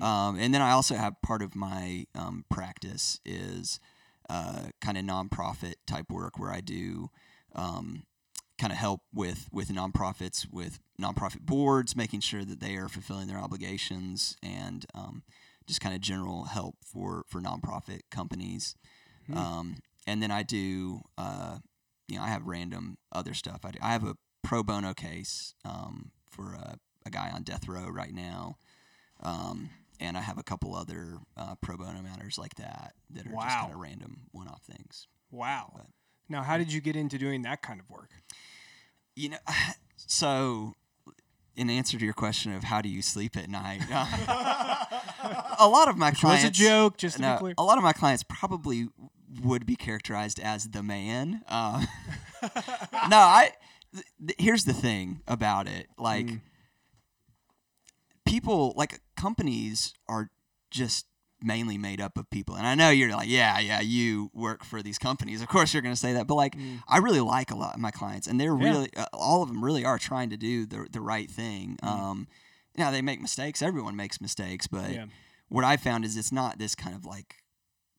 [0.02, 3.80] Um, and then I also have part of my um, practice is
[4.28, 7.10] uh, kind of nonprofit type work where I do
[7.54, 8.02] um,
[8.60, 13.26] kind of help with with nonprofits with nonprofit boards, making sure that they are fulfilling
[13.26, 15.22] their obligations, and um,
[15.66, 18.74] just kind of general help for for nonprofit companies.
[19.34, 21.58] Um, and then I do, uh,
[22.08, 23.60] you know, I have random other stuff.
[23.64, 27.68] I, do, I have a pro bono case um, for a, a guy on death
[27.68, 28.56] row right now.
[29.22, 33.30] Um, and I have a couple other uh, pro bono matters like that that are
[33.30, 35.06] just kind of random one off things.
[35.30, 35.70] Wow.
[35.76, 35.86] But-
[36.28, 38.10] Now, how did you get into doing that kind of work?
[39.20, 39.38] You know,
[39.96, 40.74] so
[41.56, 43.82] in answer to your question of how do you sleep at night,
[45.58, 46.44] a lot of my clients.
[46.44, 47.54] was a joke, just to be clear.
[47.58, 48.88] A lot of my clients probably
[49.42, 51.42] would be characterized as the man.
[51.48, 51.84] Uh,
[52.42, 53.50] no, I.
[53.92, 56.40] Th- th- here's the thing about it, like Mm.
[58.24, 60.30] people, like companies, are
[60.70, 61.06] just
[61.42, 62.54] mainly made up of people.
[62.56, 65.40] And I know you're like, yeah, yeah, you work for these companies.
[65.42, 66.56] Of course, you're going to say that, but like,
[66.88, 68.62] I really like a lot of my clients, and they're Mm.
[68.62, 68.70] Yeah.
[68.70, 71.76] really, uh, all of them really are trying to do the the right thing.
[71.82, 71.88] Mm.
[71.88, 72.28] Um,
[72.76, 73.62] now they make mistakes.
[73.62, 75.06] Everyone makes mistakes, but Yeah.
[75.48, 77.36] what I found is it's not this kind of like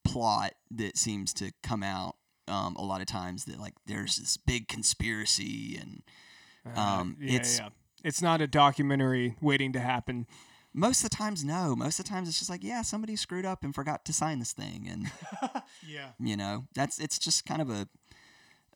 [0.04, 2.16] plot that seems to come out
[2.48, 6.02] um, a lot of times that like there's this big conspiracy and
[6.76, 7.70] um, Uh, yeah, it's yeah.
[8.04, 10.26] It's not a documentary waiting to happen.
[10.74, 13.46] Most of the times no most of the times it's just like yeah somebody screwed
[13.46, 15.12] up and forgot to sign this thing and
[15.88, 16.10] Yeah.
[16.20, 17.88] you know that's it's just kind of a,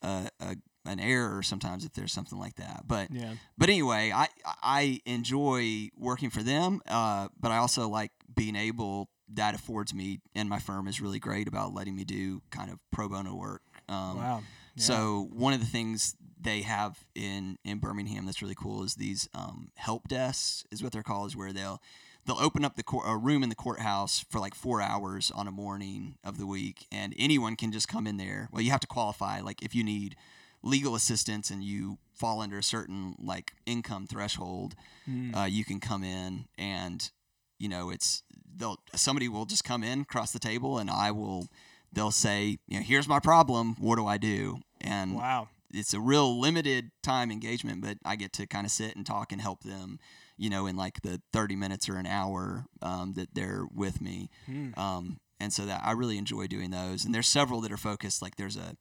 [0.01, 0.55] a, a
[0.87, 3.33] an error sometimes if there's something like that but Yeah.
[3.57, 4.27] but anyway, I
[4.61, 10.19] I enjoy working for them, uh, but I also like being able that affords me
[10.35, 13.63] and my firm is really great about letting me do kind of pro bono work.
[13.89, 14.43] Um, Wow.
[14.75, 14.83] Yeah.
[14.83, 16.15] So one of the things
[16.45, 20.91] they have in in Birmingham that's really cool is these um, help desks is what
[20.93, 21.81] they're called is where they'll
[22.25, 25.47] they'll open up the court, a room in the courthouse for like four hours on
[25.47, 28.49] a morning of the week, and anyone can just come in there.
[28.51, 29.41] Well, you have to qualify.
[29.41, 30.15] Like if you need
[30.63, 34.73] legal assistance and you fall under a certain like income threshold,
[35.07, 35.35] Mm.
[35.37, 37.11] uh, you can come in and
[37.59, 38.23] you know it's
[38.57, 41.47] they'll somebody will just come in across the table and I will
[41.93, 45.47] they'll say you know here's my problem what do I do and wow.
[45.75, 49.31] It's a real limited time engagement, but I get to kind of sit and talk
[49.31, 49.99] and help them,
[50.37, 54.29] you know, in like the 30 minutes or an hour um, that they're with me.
[54.49, 54.77] Mm.
[54.77, 57.05] Um, and so that I really enjoy doing those.
[57.05, 58.21] And there's several that are focused.
[58.21, 58.75] Like there's a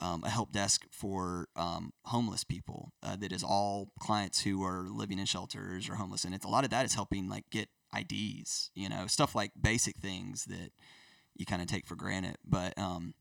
[0.00, 4.86] um, a help desk for um, homeless people uh, that is all clients who are
[4.90, 7.70] living in shelters or homeless, and it's a lot of that is helping like get
[7.96, 10.70] IDs, you know, stuff like basic things that
[11.34, 12.36] you kind of take for granted.
[12.44, 13.14] But um,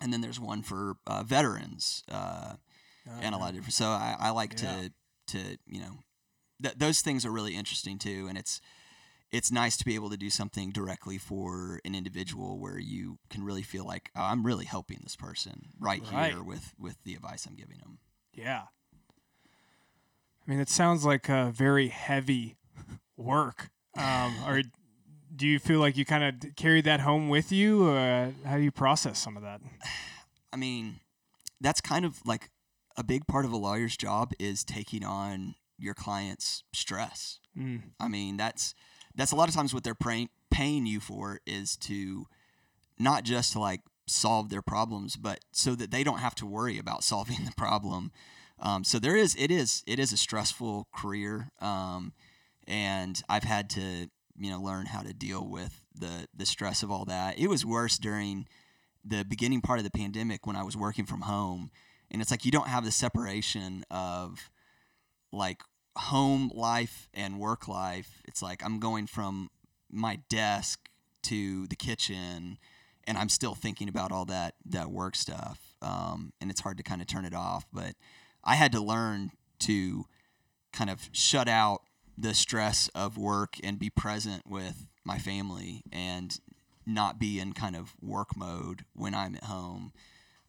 [0.00, 2.54] and then there's one for uh, veterans uh,
[3.20, 3.74] and a lot of different.
[3.74, 4.82] So I, I like Yeah.
[4.82, 4.92] to
[5.38, 5.98] to you know
[6.62, 8.60] th- those things are really interesting too, and it's
[9.32, 13.44] it's nice to be able to do something directly for an individual where you can
[13.44, 16.32] really feel like oh, I'm really helping this person right, Right.
[16.32, 17.98] here with with the advice I'm giving them.
[18.32, 18.62] Yeah.
[20.46, 22.56] I mean, it sounds like a very heavy
[23.16, 23.70] work.
[23.96, 24.62] Um, or
[25.34, 27.88] do you feel like you kind of carried that home with you?
[27.88, 29.60] Or how do you process some of that?
[30.52, 31.00] I mean,
[31.60, 32.50] that's kind of like
[32.96, 37.38] a big part of a lawyer's job is taking on your client's stress.
[37.56, 37.82] Mm.
[37.98, 38.74] I mean, that's
[39.14, 42.26] that's a lot of times what they're praying, paying you for is to
[42.98, 46.78] not just to like solve their problems, but so that they don't have to worry
[46.78, 48.12] about solving the problem.
[48.58, 52.12] Um, so there is it is it is a stressful career, um,
[52.66, 54.08] and I've had to
[54.40, 57.38] you know learn how to deal with the the stress of all that.
[57.38, 58.46] It was worse during
[59.04, 61.70] the beginning part of the pandemic when I was working from home,
[62.10, 64.50] and it's like you don't have the separation of
[65.32, 65.62] like
[65.96, 68.22] home life and work life.
[68.26, 69.50] It's like I'm going from
[69.90, 70.88] my desk
[71.24, 72.58] to the kitchen,
[73.06, 76.82] and I'm still thinking about all that that work stuff, um, and it's hard to
[76.82, 77.66] kind of turn it off.
[77.72, 77.94] But
[78.42, 80.06] I had to learn to
[80.72, 81.82] kind of shut out
[82.20, 86.38] the stress of work and be present with my family and
[86.86, 89.92] not be in kind of work mode when I'm at home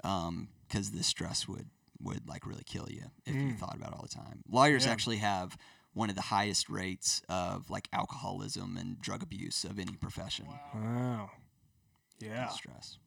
[0.04, 1.70] um, because the stress would
[2.04, 3.56] would like really kill you if you hmm.
[3.56, 4.42] thought about it all the time.
[4.50, 4.92] Lawyers Yeah.
[4.92, 5.56] actually have
[5.94, 10.48] one of the highest rates of like alcoholism and drug abuse of any profession.
[10.74, 11.30] Wow.
[12.20, 12.48] Yeah.
[12.48, 12.98] Stress.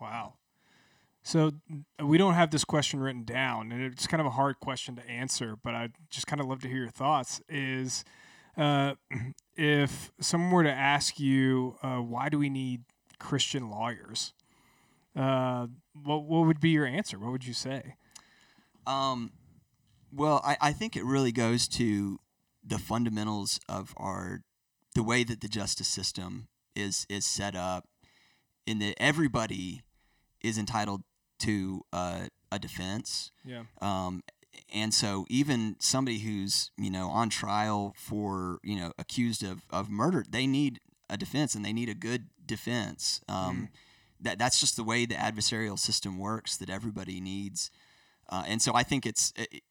[0.00, 0.34] Wow.
[1.26, 1.52] So
[2.02, 5.08] we don't have this question written down, and it's kind of a hard question to
[5.08, 7.40] answer, but I'd just kind of love to hear your thoughts.
[7.48, 8.04] Is
[8.58, 8.94] uh,
[9.56, 12.82] if someone were to ask you, uh, why do we need
[13.18, 14.34] Christian lawyers?
[15.16, 17.18] Uh, what what would be your answer?
[17.18, 17.94] What would you say?
[18.86, 19.32] Um,
[20.12, 22.18] well, I, I think it really goes to
[22.62, 24.42] the fundamentals of our
[24.94, 27.88] the way that the justice system is is set up
[28.66, 29.80] in that everybody
[30.42, 31.02] is entitled
[31.40, 33.30] to uh, a defense.
[33.44, 33.64] Yeah.
[33.80, 34.22] Um,
[34.72, 39.90] and so even somebody who's you know on trial for you know accused of, of
[39.90, 40.80] murder, they need
[41.10, 43.20] a defense and they need a good defense.
[43.28, 43.68] Um,
[44.20, 46.56] That that's just the way the adversarial system works.
[46.56, 47.70] That everybody needs,
[48.30, 49.32] uh, and so I think it's.
[49.36, 49.62] It,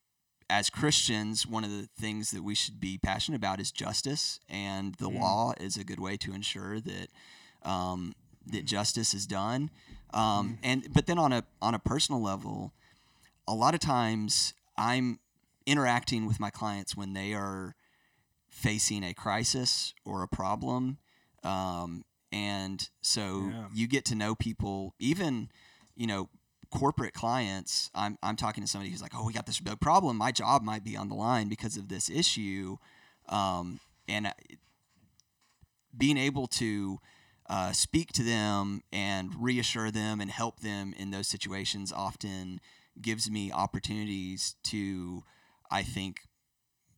[0.49, 4.93] as Christians, one of the things that we should be passionate about is justice, and
[4.95, 7.07] the law is a good way to ensure that
[7.63, 8.13] um,
[8.45, 9.71] that justice is done.
[10.13, 12.73] Um, And but then on a on a personal level,
[13.47, 15.19] a lot of times I'm
[15.65, 17.75] interacting with my clients when they are
[18.49, 20.97] facing a crisis or a problem.
[21.43, 23.67] Um, and so Yeah.
[23.73, 25.49] you get to know people, even,
[25.95, 26.29] you know,
[26.69, 27.89] corporate clients.
[27.93, 30.17] I'm, I'm talking to somebody who's like, oh, we got this big problem.
[30.17, 32.77] My job might be on the line because of this issue.
[33.29, 34.33] Um, and I-
[35.95, 36.99] being able to
[37.49, 42.59] uh, speak to them and reassure them and help them in those situations often
[43.01, 45.23] gives me opportunities to,
[45.71, 46.21] I think,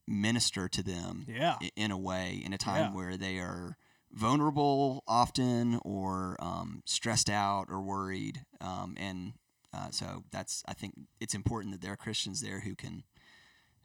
[0.08, 1.58] minister to them Yeah.
[1.76, 2.94] in a way in a time Yeah.
[2.94, 3.78] where they are
[4.12, 9.34] vulnerable often or um, stressed out or worried um, and
[9.74, 13.04] uh, so that's I think it's important that there are Christians there who can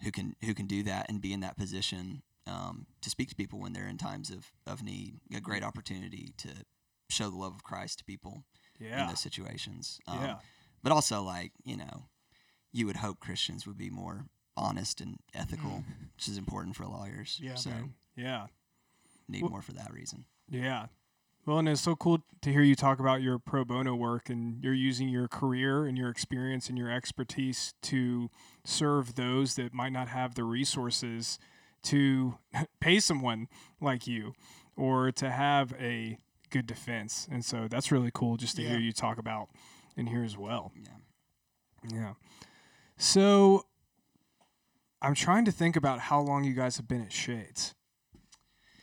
[0.02, 3.34] who can who can do that and be in that position um, to speak to
[3.34, 6.48] people when they're in times of, of need a great opportunity to
[7.08, 8.44] show the love of Christ to people
[9.02, 10.36] in those situations um, Yeah.
[10.82, 12.06] but also like you know
[12.72, 14.26] you would hope Christians would be more
[14.56, 15.84] honest and ethical
[16.16, 17.94] which is important for lawyers Yeah, so man.
[18.16, 18.46] Yeah.
[19.28, 20.86] need Well- more for that reason Yeah.
[21.46, 24.62] Well, and it's so cool to hear you talk about your pro bono work and
[24.62, 28.30] you're using your career and your experience and your expertise to
[28.62, 31.38] serve those that might not have the resources
[31.84, 32.38] to
[32.80, 33.48] pay someone
[33.80, 34.34] like you
[34.76, 36.18] or to have a
[36.50, 37.28] good defense.
[37.30, 38.70] And so that's really cool just to Yeah.
[38.70, 39.48] hear you talk about
[39.96, 40.72] in here as well.
[40.76, 42.12] yeah Yeah.
[42.96, 43.66] So
[45.02, 47.74] I'm trying to think about how long you guys have been at Shades.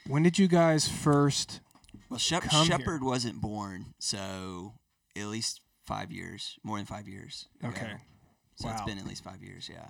[0.07, 1.59] When did you guys first
[2.09, 2.99] Well, Shep- come here.
[3.01, 4.73] Wasn't born, so
[5.15, 7.47] at least five years, more than five years.
[7.59, 7.69] ago.
[7.69, 7.97] Okay.
[8.55, 9.87] So it's been at least five years, yeah.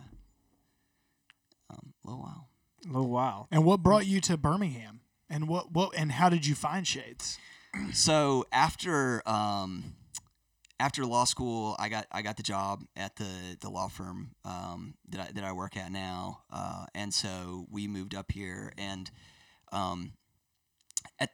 [1.69, 2.49] Um, a little while.
[2.85, 3.47] A little while.
[3.51, 5.01] And what brought you to Birmingham?
[5.29, 7.37] And what what and how did you find Shades?
[7.93, 9.95] So after um,
[10.79, 14.95] after law school, I got I got the job at the the law firm um,
[15.09, 18.73] that I, that I work at now, uh, and so we moved up here.
[18.77, 19.09] And
[19.71, 20.13] um,
[21.19, 21.31] at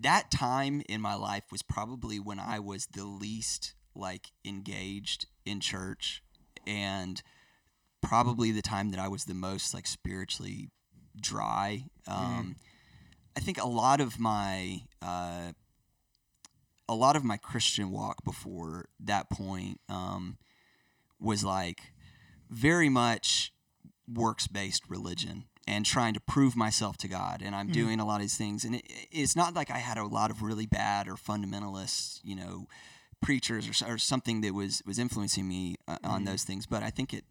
[0.00, 5.60] that time in my life was probably when I was the least like engaged in
[5.60, 6.22] church,
[6.66, 7.22] and
[8.04, 10.70] probably the time that I was the most like spiritually
[11.20, 11.84] dry.
[12.06, 12.56] Um,
[13.36, 15.52] I think a lot of my uh,
[16.88, 20.36] a lot of my Christian walk before that point um,
[21.18, 21.80] was like
[22.50, 23.52] very much
[24.12, 27.40] works based religion and trying to prove myself to God.
[27.42, 28.64] And I'm doing a lot of these things.
[28.64, 32.36] And it, it's not like I had a lot of really bad or fundamentalist, you
[32.36, 32.66] know,
[33.22, 36.66] preachers or, or something that was, was influencing me uh, on those things.
[36.66, 37.24] But I think it,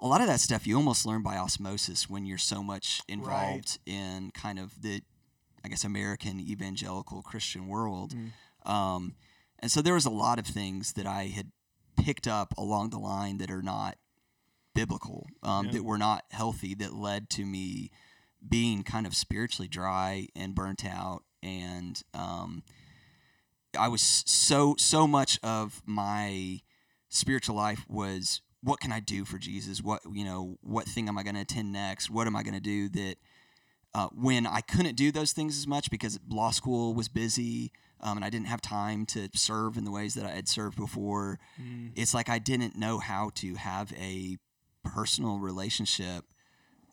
[0.00, 3.78] a lot of that stuff you almost learn by osmosis when you're so much involved
[3.86, 5.02] in kind of the,
[5.64, 8.14] I guess, American evangelical Christian world.
[8.64, 9.14] Um,
[9.58, 11.52] and so there was a lot of things that I had
[11.96, 13.96] picked up along the line that are not
[14.74, 15.72] biblical, um, Yeah.
[15.72, 17.90] that were not healthy, that led to me
[18.48, 21.24] being kind of spiritually dry and burnt out.
[21.42, 22.62] And um,
[23.78, 26.60] I was so, so much of my
[27.10, 29.82] spiritual life was what can I do for Jesus?
[29.82, 32.10] What, you know, what thing am I going to attend next?
[32.10, 33.16] What am I going to do that
[33.94, 37.72] uh, when I couldn't do those things as much because law school was busy
[38.02, 40.76] um, and I didn't have time to serve in the ways that I had served
[40.76, 41.38] before,
[41.94, 44.38] it's like I didn't know how to have a
[44.84, 46.24] personal relationship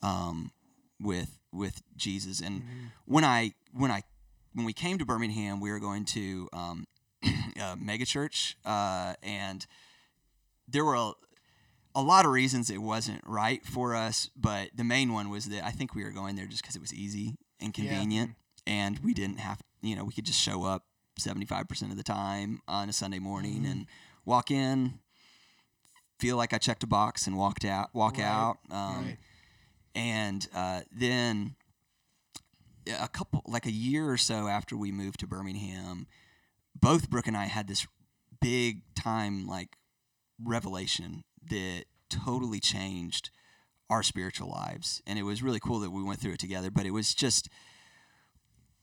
[0.02, 0.52] um,
[1.00, 2.40] with with Jesus.
[2.40, 2.62] And
[3.06, 4.02] when I when I
[4.52, 6.86] when we came to Birmingham, we were going to um,
[7.60, 9.66] a mega church, uh, and
[10.66, 11.12] there were a,
[11.98, 15.64] a lot of reasons it wasn't right for us, but the main one was that
[15.66, 18.36] I think we were going there just because it was easy and convenient,
[18.68, 20.84] and we didn't have, you know, we could just show up
[21.18, 23.86] seventy five percent of the time on a Sunday morning and
[24.24, 25.00] walk in,
[26.20, 29.16] feel like I checked a box and walked out, walk Right, out, um, right.
[29.96, 31.56] and uh, then
[32.86, 36.06] a couple, like a year or so after we moved to Birmingham,
[36.80, 37.86] both Brooke and I had this
[38.40, 39.76] big time like
[40.44, 43.30] revelation that totally changed
[43.90, 46.86] our spiritual lives and it was really cool that we went through it together but
[46.86, 47.48] it was just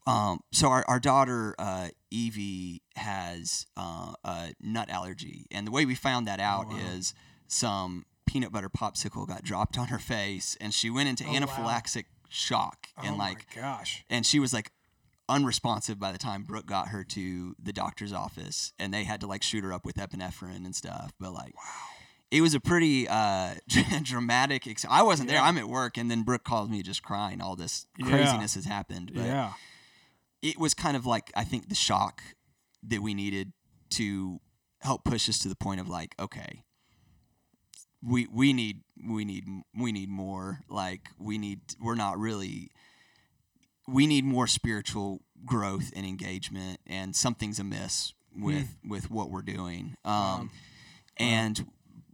[0.08, 5.86] um, so our, our daughter uh, Evie has uh, a nut allergy, and the way
[5.86, 6.78] we found that out wow.
[6.94, 7.14] is
[7.48, 11.40] some peanut butter popsicle got dropped on her face, and she went into Oh, wow.
[11.40, 14.06] anaphylactic shock, and oh like, my gosh.
[14.10, 14.72] and she was like
[15.28, 19.28] unresponsive by the time Brooke got her to the doctor's office, and they had to
[19.28, 21.14] like shoot her up with epinephrine and stuff.
[21.20, 21.56] But like,
[22.32, 23.56] it was a pretty uh,
[24.04, 24.68] dramatic.
[24.68, 25.40] Ex- I wasn't there.
[25.40, 27.42] I'm at work, and then Brooke calls me just crying.
[27.42, 28.08] All this Yeah.
[28.08, 29.12] craziness has happened.
[29.14, 29.54] But Yeah.
[30.42, 32.22] it was kind of like I think the shock
[32.84, 33.54] that we needed
[33.92, 34.40] to
[34.82, 36.64] help push us to the point of like, okay,
[38.04, 39.46] we we need we need
[39.76, 40.60] we need more.
[40.70, 42.70] Like we need we're not really
[43.88, 49.96] we need more spiritual growth and engagement, and something's amiss with with what we're doing.
[50.04, 50.50] Um,
[51.18, 51.66] and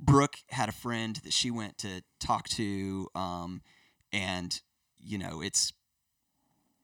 [0.02, 3.62] Brooke had a friend that she went to talk to, um,
[4.12, 4.60] and
[5.00, 5.72] you know it's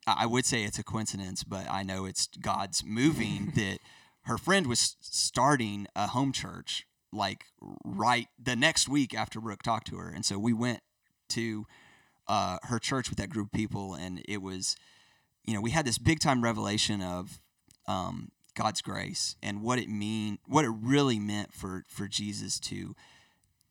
[0.08, 3.80] I would say it's a coincidence, but I know it's God's moving that
[4.24, 7.46] her friend was starting a home church like
[7.84, 10.10] right the next week after Brooke talked to her.
[10.10, 10.82] And so we went
[11.30, 11.66] to
[12.28, 14.76] uh, her church with that group of people, and it was,
[15.44, 17.40] you know, we had this big time revelation of
[17.88, 22.96] um, God's grace and what it mean, what it really meant for for Jesus to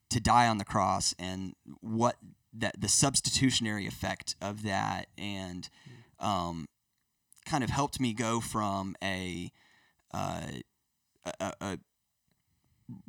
[0.09, 2.15] to die on the cross, and what
[2.53, 5.69] that the substitutionary effect of that, and
[6.19, 6.65] um,
[7.45, 9.51] kind of helped me go from a
[10.13, 10.41] uh,
[11.39, 11.79] a, a,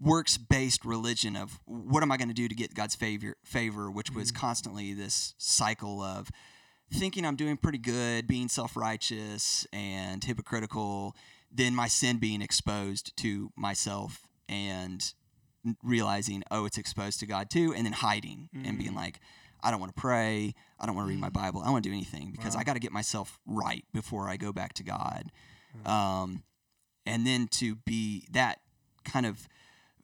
[0.01, 3.89] works based religion of what am I going to do to get God's favor favor
[3.89, 6.31] which was constantly this cycle of
[6.93, 11.15] thinking I'm doing pretty good being self-righteous and hypocritical
[11.51, 15.15] then my sin being exposed to myself and
[15.83, 19.21] realizing oh it's exposed to God too and then hiding and being like
[19.61, 20.55] I don't want to pray.
[20.79, 21.61] I don't want to read my Bible.
[21.61, 24.37] I don't want to do anything because I got to get myself right before I
[24.37, 25.33] go back to God.
[25.85, 26.45] Um,
[27.05, 28.61] and then to be that
[29.05, 29.49] kind of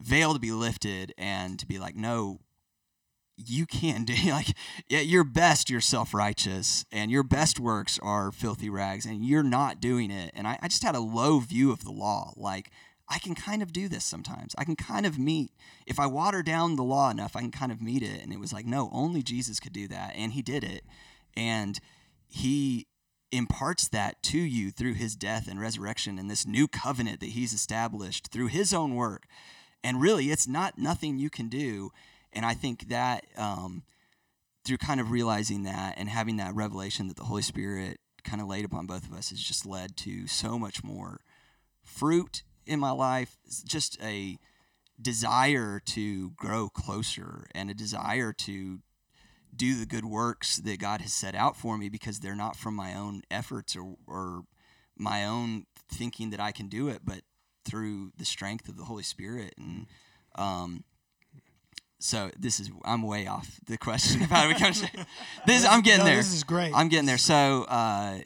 [0.01, 2.39] veil to be lifted and to be like no
[3.37, 4.55] you can do like
[4.89, 9.79] yeah your best you're self-righteous and your best works are filthy rags and you're not
[9.79, 10.31] doing it.
[10.33, 12.33] And I, I just had a low view of the law.
[12.35, 12.71] Like
[13.07, 14.55] i can kind of do this sometimes.
[14.57, 15.51] I can kind of meet
[15.85, 18.21] if i water down the law enough i can kind of meet it.
[18.21, 20.13] And it was like no only jesus could do that.
[20.15, 20.83] And he did it.
[21.35, 21.79] And
[22.27, 22.87] he
[23.31, 27.51] imparts that to you through his death and resurrection and this new covenant that he's
[27.51, 29.25] established through his own work.
[29.83, 31.91] And really it's not nothing you can do
[32.35, 33.83] and i think that um,
[34.63, 38.47] through kind of realizing that and having that revelation that the holy spirit kind of
[38.47, 41.21] laid upon both of us has just led to so much more
[41.83, 44.37] fruit in my life It's just a
[44.99, 48.79] desire to grow closer and a desire to
[49.55, 52.75] do the good works that god has set out for me because they're not from
[52.75, 54.43] my own efforts or, or
[54.97, 57.21] my own thinking that i can do it but
[57.65, 59.55] through the strength of the Holy Spirit.
[59.57, 59.87] And
[60.35, 60.83] um,
[61.99, 64.89] so this is I'm way off the question of how we come to
[65.45, 65.65] this.
[65.65, 66.17] I'm getting No, there.
[66.17, 66.73] this is great.
[66.75, 67.17] I'm getting there.
[67.17, 68.19] So uh,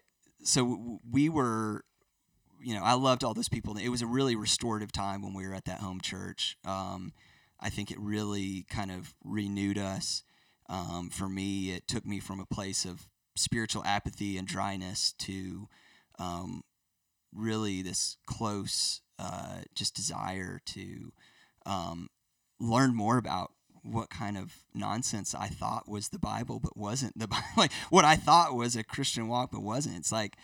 [0.44, 1.84] so we were.
[2.62, 3.78] You know, I loved all those people.
[3.78, 6.58] It was a really restorative time when we were at that home church.
[6.66, 7.14] Um,
[7.58, 10.24] I think it really kind of renewed us.
[10.68, 15.70] Um, for me, it took me from a place of spiritual apathy and dryness to
[16.20, 16.64] um,
[17.34, 21.14] really this close uh, just desire to
[21.66, 22.10] um,
[22.60, 23.52] learn more about
[23.90, 27.46] what kind of nonsense I thought was the Bible, but wasn't the Bible.
[27.58, 29.98] Like what I thought was a Christian walk, but wasn't.
[29.98, 30.38] It's like,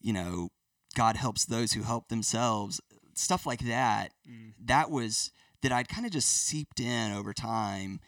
[0.00, 0.50] you know,
[0.94, 2.80] God helps those who help themselves.
[3.14, 4.12] Stuff like that.
[4.64, 5.32] That was
[5.62, 8.00] that I'd kind of just seeped in over time.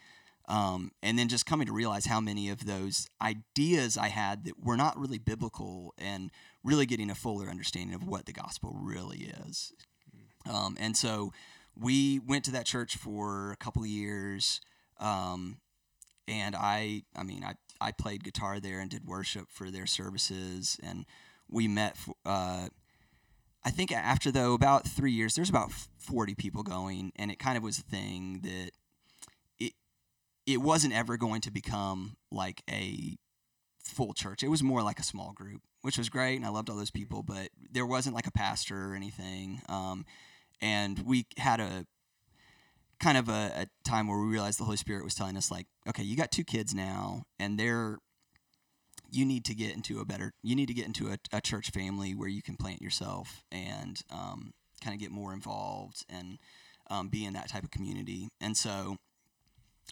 [0.47, 4.63] Um, and then just coming to realize how many of those ideas I had that
[4.63, 6.29] were not really biblical and
[6.63, 9.73] really getting a fuller understanding of what the gospel really is.
[10.47, 11.33] Um, and so
[11.79, 14.61] we went to that church for a couple of years.
[14.99, 15.57] Um,
[16.27, 20.79] and I, I mean, I, I played guitar there and did worship for their services.
[20.81, 21.05] And
[21.49, 22.69] we met, f- uh,
[23.63, 27.11] I think after though about three years, there's about 40 people going.
[27.15, 28.71] And it kind of was a thing that
[29.59, 29.73] it,
[30.45, 33.17] it wasn't ever going to become like a
[33.83, 34.43] full church.
[34.43, 36.91] It was more like a small group, which was great, and I loved all those
[36.91, 37.23] people.
[37.23, 39.61] But there wasn't like a pastor or anything.
[39.69, 40.05] Um,
[40.65, 41.85] and we had a
[42.99, 45.67] kind of a, a time where we realized the Holy Spirit was telling us, like,
[45.87, 47.99] okay, you got two kids now, and they're
[49.11, 51.69] you need to get into a better you need to get into a, a church
[51.69, 54.51] family where you can plant yourself and um,
[54.81, 56.39] kind of get more involved and
[56.89, 58.29] um, be in that type of community.
[58.41, 58.97] And so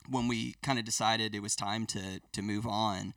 [0.09, 3.13] when we kind of decided it was time to to move on,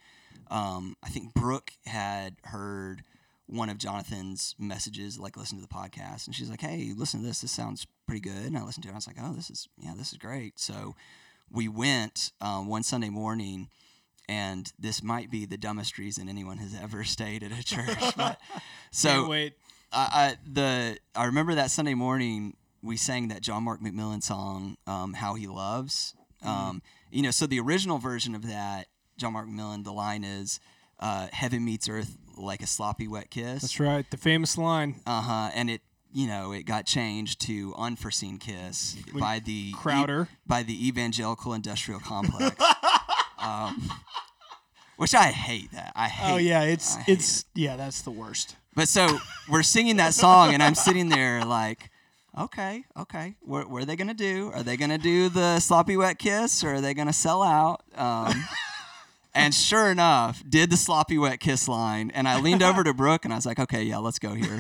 [0.51, 3.03] um, I think Brooke had heard
[3.47, 7.27] one of Jonathan's messages, like listen to the podcast, and she's like, "Hey, listen to
[7.27, 7.41] this.
[7.41, 8.91] This sounds pretty good." And I listened to it.
[8.91, 10.95] And I was like, "Oh, this is yeah, this is great." So
[11.51, 13.69] we went um, one Sunday morning,
[14.29, 18.17] and this might be the dumbest reason anyone has ever stayed at a church.
[18.17, 18.41] but,
[18.91, 19.55] so wait.
[19.93, 24.77] I, I the I remember that Sunday morning we sang that John Mark McMillan song,
[24.87, 26.15] um, "How He Loves."
[26.45, 28.87] Um, you know, so the original version of that
[29.17, 30.61] John Mark McMillan, the line is,
[31.01, 34.09] uh, "Heaven meets earth like a sloppy wet kiss." That's right.
[34.11, 35.01] The famous line.
[35.07, 35.51] Uh huh.
[35.55, 35.81] And it,
[36.13, 40.29] you know, it got changed to "Unforeseen Kiss" by the Crowder.
[40.47, 42.57] by the Evangelical Industrial Complex.
[43.39, 43.91] um,
[44.97, 45.93] which I hate that.
[45.95, 46.33] I hate.
[46.33, 48.57] Oh yeah, it's it's yeah, that's the worst.
[48.75, 49.19] But so
[49.49, 51.91] we're singing that song, and I'm sitting there like,
[52.39, 54.51] okay, okay, what, what are they gonna do?
[54.55, 57.83] Are they gonna do the sloppy wet kiss, or are they gonna sell out?
[57.95, 58.45] Um,
[59.37, 63.25] and sure enough, did the sloppy wet kiss line, and I leaned over to Brooke,
[63.25, 64.59] and I was like, okay, yeah, let's go here.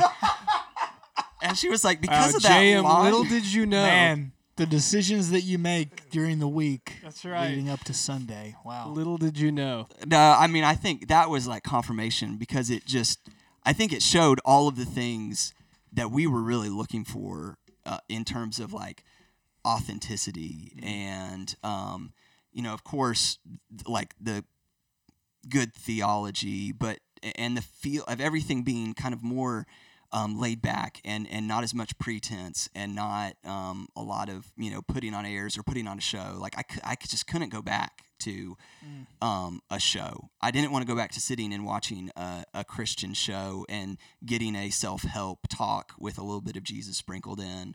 [1.42, 3.82] And she was like, because Uh, of that JM, line, little did you know.
[3.82, 6.94] Man, the decisions that you make during the week.
[7.02, 7.50] That's right.
[7.50, 8.56] Leading up to Sunday.
[8.64, 8.88] Wow.
[8.88, 9.86] Little did you know.
[10.06, 13.20] No, I mean, I think that was like confirmation because it just,
[13.64, 15.52] I think it showed all of the things
[15.92, 19.04] that we were really looking for uh, in terms of like
[19.66, 22.12] authenticity and, um,
[22.52, 23.38] you know, of course,
[23.86, 24.42] like the
[25.48, 26.98] good theology, but
[27.36, 29.66] and the feel of everything being kind of more
[30.12, 34.52] um, laid back and and not as much pretense and not um, a lot of
[34.56, 36.36] you know putting on airs or putting on a show.
[36.38, 38.56] Like I, I just couldn't go back to
[39.20, 40.30] um, a show.
[40.40, 43.98] I didn't want to go back to sitting and watching a, a Christian show and
[44.24, 47.74] getting a self help talk with a little bit of Jesus sprinkled in.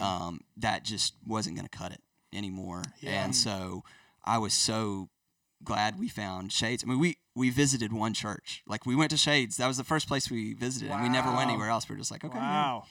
[0.00, 2.00] Um, that just wasn't going to cut it
[2.32, 2.82] anymore.
[3.00, 3.24] Yeah.
[3.24, 3.82] And so
[4.24, 5.08] I was so
[5.64, 6.84] glad we found Shades.
[6.84, 8.62] I mean, we we visited one church.
[8.66, 9.56] Like we went to Shades.
[9.56, 11.88] That was the first place we visited, and we never went anywhere else.
[11.88, 12.84] We are just like, okay, yeah, Wow.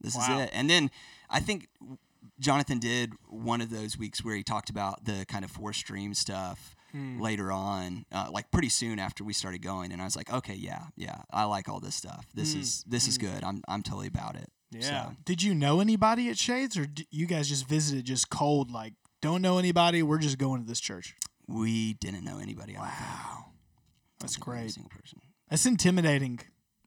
[0.00, 0.38] this Wow.
[0.38, 0.50] is it.
[0.52, 0.90] And then
[1.28, 1.68] I think
[2.38, 6.14] Jonathan did one of those weeks where he talked about the kind of four stream
[6.14, 7.20] stuff hmm.
[7.20, 9.92] later on, uh, like pretty soon after we started going.
[9.92, 12.26] And I was like, okay, yeah, yeah, I like all this stuff.
[12.34, 12.60] This hmm.
[12.60, 13.26] is this is hmm.
[13.26, 13.44] good.
[13.44, 14.48] I'm I'm totally about it.
[14.70, 15.08] Yeah.
[15.08, 18.70] So, Did you know anybody at Shades, or d- you guys just visited just cold?
[18.70, 20.02] Like, don't know anybody.
[20.02, 21.14] We're just going to this church.
[21.52, 22.74] We didn't know anybody.
[22.76, 23.46] Wow,
[24.20, 24.72] That's great.
[24.72, 25.20] single person.
[25.50, 26.40] That's intimidating.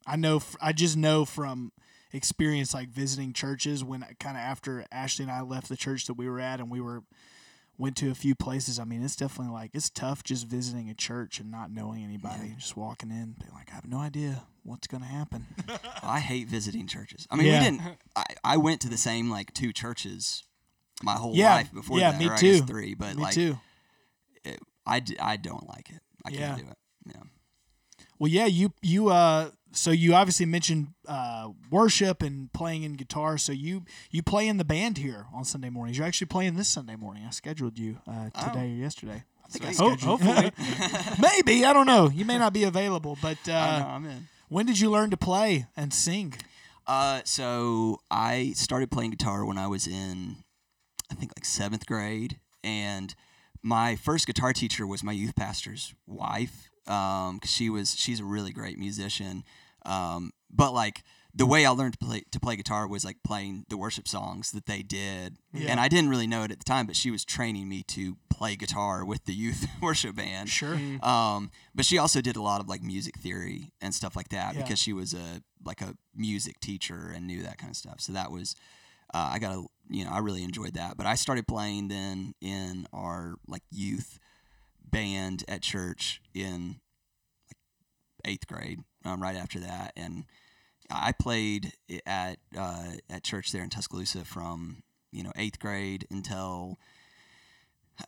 [0.08, 0.42] I know.
[0.62, 1.72] I just know from
[2.14, 3.84] experience, like visiting churches.
[3.84, 6.70] When kind of after Ashley and I left the church that we were at, and
[6.72, 7.04] we were
[7.78, 8.80] went to a few places.
[8.80, 12.56] I mean, it's definitely like it's tough just visiting a church and not knowing anybody.
[12.58, 15.46] Just walking in, being like, I have no idea what's gonna happen.
[16.04, 17.28] I hate visiting churches.
[17.30, 17.60] I mean, Yeah.
[17.60, 17.82] we didn't.
[18.16, 20.44] I, I went to the same like two churches
[21.04, 22.20] my whole Yeah, life before yeah, that.
[22.20, 22.60] me or too.
[22.62, 23.58] three, but Me like too.
[24.86, 26.02] I, d- I don't like it.
[26.26, 26.40] I Yeah.
[26.56, 26.78] can't do it.
[27.08, 27.22] Yeah.
[28.20, 33.38] Well, yeah, you you uh, so you obviously mentioned uh, worship and playing in guitar.
[33.38, 35.98] So you you play in the band here on Sunday mornings.
[35.98, 37.24] You're actually playing this Sunday morning.
[37.28, 39.24] I scheduled you uh, today or yesterday.
[39.44, 40.00] I think I Sweet.
[40.02, 40.28] Ho- scheduled you.
[40.34, 40.52] hopefully.
[41.20, 42.10] Maybe I don't know.
[42.10, 43.86] You may not be available, but uh, know.
[43.88, 44.28] I'm in.
[44.50, 46.36] when did you learn to play and sing?
[46.88, 50.38] Uh, so I started playing guitar when I was in,
[51.12, 53.14] I think like seventh grade, and
[53.66, 56.70] my first guitar teacher was my youth pastor's wife.
[56.88, 59.44] Um, 'cause she was she's a really great musician.
[59.88, 63.66] Um, but like the way I learned to play to play guitar was like playing
[63.70, 65.72] the worship songs that they did, Yeah.
[65.72, 66.86] and I didn't really know it at the time.
[66.86, 70.50] But she was training me to play guitar with the youth worship band.
[70.50, 70.76] Sure.
[71.04, 74.54] Um, but she also did a lot of like music theory and stuff like that
[74.54, 74.62] Yeah.
[74.62, 78.00] because she was a like a music teacher and knew that kind of stuff.
[78.00, 78.56] So that was
[79.16, 80.98] uh, I got to you know I really enjoyed that.
[80.98, 84.20] But I started playing then in our like youth
[84.84, 86.80] band at church in
[87.50, 87.58] like
[88.26, 88.80] eighth grade.
[89.06, 90.26] Um, right after that, and
[90.90, 91.74] I played
[92.08, 94.82] at uh, at church there in Tuscaloosa from
[95.12, 96.80] you know eighth grade until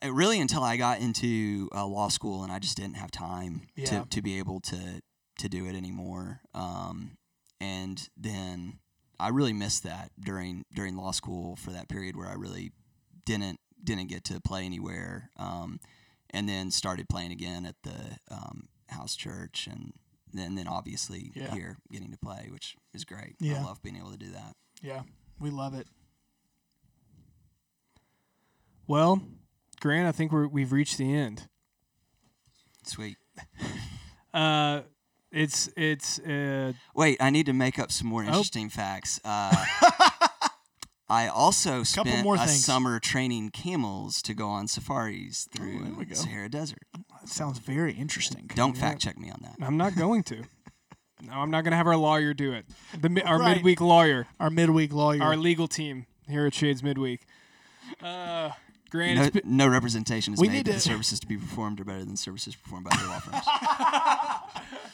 [0.03, 3.67] uh, really until I got into uh, law school and I just didn't have time
[3.75, 4.01] Yeah.
[4.01, 5.01] to, to be able to
[5.39, 6.41] to do it anymore.
[6.55, 7.17] Um,
[7.61, 8.79] and then
[9.19, 12.71] I really missed that during during law school for that period where I really
[13.25, 15.29] didn't didn't get to play anywhere.
[15.37, 15.79] Um,
[16.31, 19.93] and then started playing again at the um, house church and
[20.33, 21.53] then then obviously Yeah.
[21.53, 23.35] here getting to play, which is great.
[23.39, 23.61] Yeah.
[23.61, 24.55] I love being able to do that.
[24.81, 25.03] Yeah,
[25.39, 25.87] we love it.
[28.87, 29.21] Well,
[29.79, 31.47] Grant, I think we're, we've reached the end.
[32.83, 33.17] Sweet.
[34.33, 34.81] Uh,
[35.31, 38.27] it's it's uh, Wait, I need to make up some more Oh.
[38.27, 39.19] interesting facts.
[39.23, 39.65] Uh,
[41.09, 42.65] I also Couple spent more a things.
[42.65, 46.09] summer training camels to go on safaris through Oh, we go.
[46.09, 46.79] the Sahara Desert.
[46.93, 48.49] That sounds very interesting.
[48.55, 49.55] Don't fact check me on that.
[49.65, 50.43] I'm not going to.
[51.21, 52.65] No, I'm not gonna have our lawyer do it.
[52.99, 53.55] The mi- our Right.
[53.55, 55.23] midweek lawyer, Our midweek lawyer.
[55.23, 57.21] our legal team here at Shades Midweek.
[58.03, 58.51] Uh,
[58.89, 61.79] Grant, No, no representation is We made need that to- the services to be performed
[61.79, 63.45] are better than services performed by other law firms.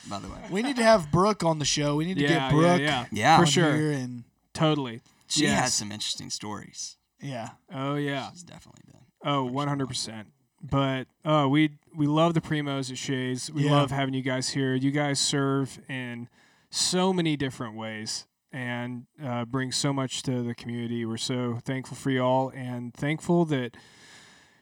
[0.09, 0.39] by the way.
[0.49, 1.95] we need to have Brooke on the show.
[1.95, 3.39] We need to yeah, get Brooke yeah, Yeah.
[3.39, 5.01] for sure, here and totally.
[5.27, 5.59] She Yes.
[5.61, 6.97] has some interesting stories.
[7.21, 7.49] yeah.
[7.73, 8.29] Oh yeah.
[8.31, 8.99] She's definitely been.
[9.25, 10.25] Oh, 100%.
[10.61, 13.51] But oh, we we love the primos at Shades.
[13.51, 13.71] We Yeah.
[13.71, 14.75] love having you guys here.
[14.75, 16.27] You guys serve in
[16.69, 21.05] so many different ways and uh, bring so much to the community.
[21.05, 23.75] We're so thankful for y'all and thankful that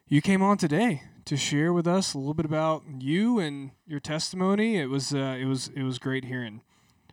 [0.08, 4.00] you came on today to share with us a little bit about you and your
[4.00, 4.78] testimony.
[4.78, 6.62] It was uh, it was it was great hearing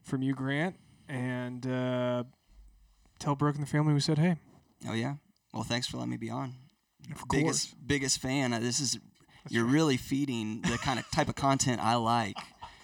[0.05, 0.77] from you, Grant,
[1.09, 2.25] and uh,
[3.19, 4.37] tell Brooke and the family we said hey.
[4.89, 5.15] Oh yeah.
[5.53, 6.55] Well, thanks for letting me be on.
[7.11, 8.53] Of biggest biggest fan.
[8.53, 8.99] Uh, This is
[9.51, 12.37] you're really feeding the kind of type of content I like.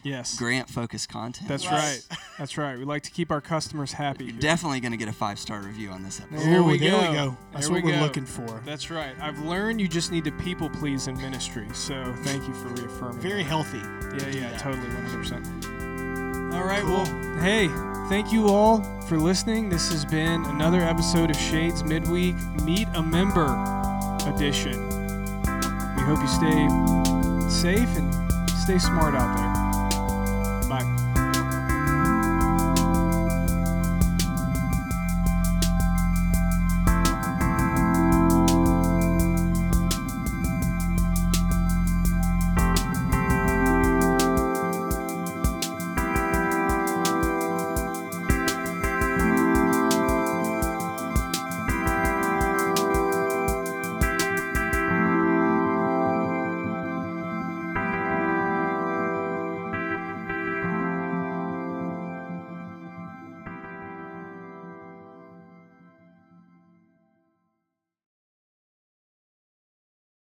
[0.04, 0.36] Yes.
[0.38, 1.48] Grant focused content.
[1.48, 2.02] That's Right.
[2.10, 2.18] right.
[2.38, 2.78] That's right.
[2.78, 4.24] We like to keep our customers happy.
[4.24, 4.40] You're here.
[4.40, 6.44] definitely going to get a five star review on this episode.
[6.44, 7.10] There Ooh, we there go.
[7.10, 7.36] we go.
[7.52, 8.04] That's There what we we're go.
[8.04, 8.62] looking for.
[8.66, 9.14] That's right.
[9.20, 11.66] I've learned you just need to people please in ministry.
[11.72, 13.20] So thank you for reaffirming.
[13.20, 13.48] Very that.
[13.48, 13.78] healthy.
[13.78, 14.58] Yeah, yeah, Yeah.
[14.58, 16.54] totally, 100%.
[16.54, 16.92] All right, Cool.
[17.02, 17.68] well, hey,
[18.08, 19.70] thank you all for listening.
[19.70, 23.46] This has been another episode of Shades Midweek Meet a Member
[24.26, 24.88] edition.
[25.96, 26.68] We hope you stay
[27.48, 28.12] safe and
[28.62, 29.53] stay smart out there.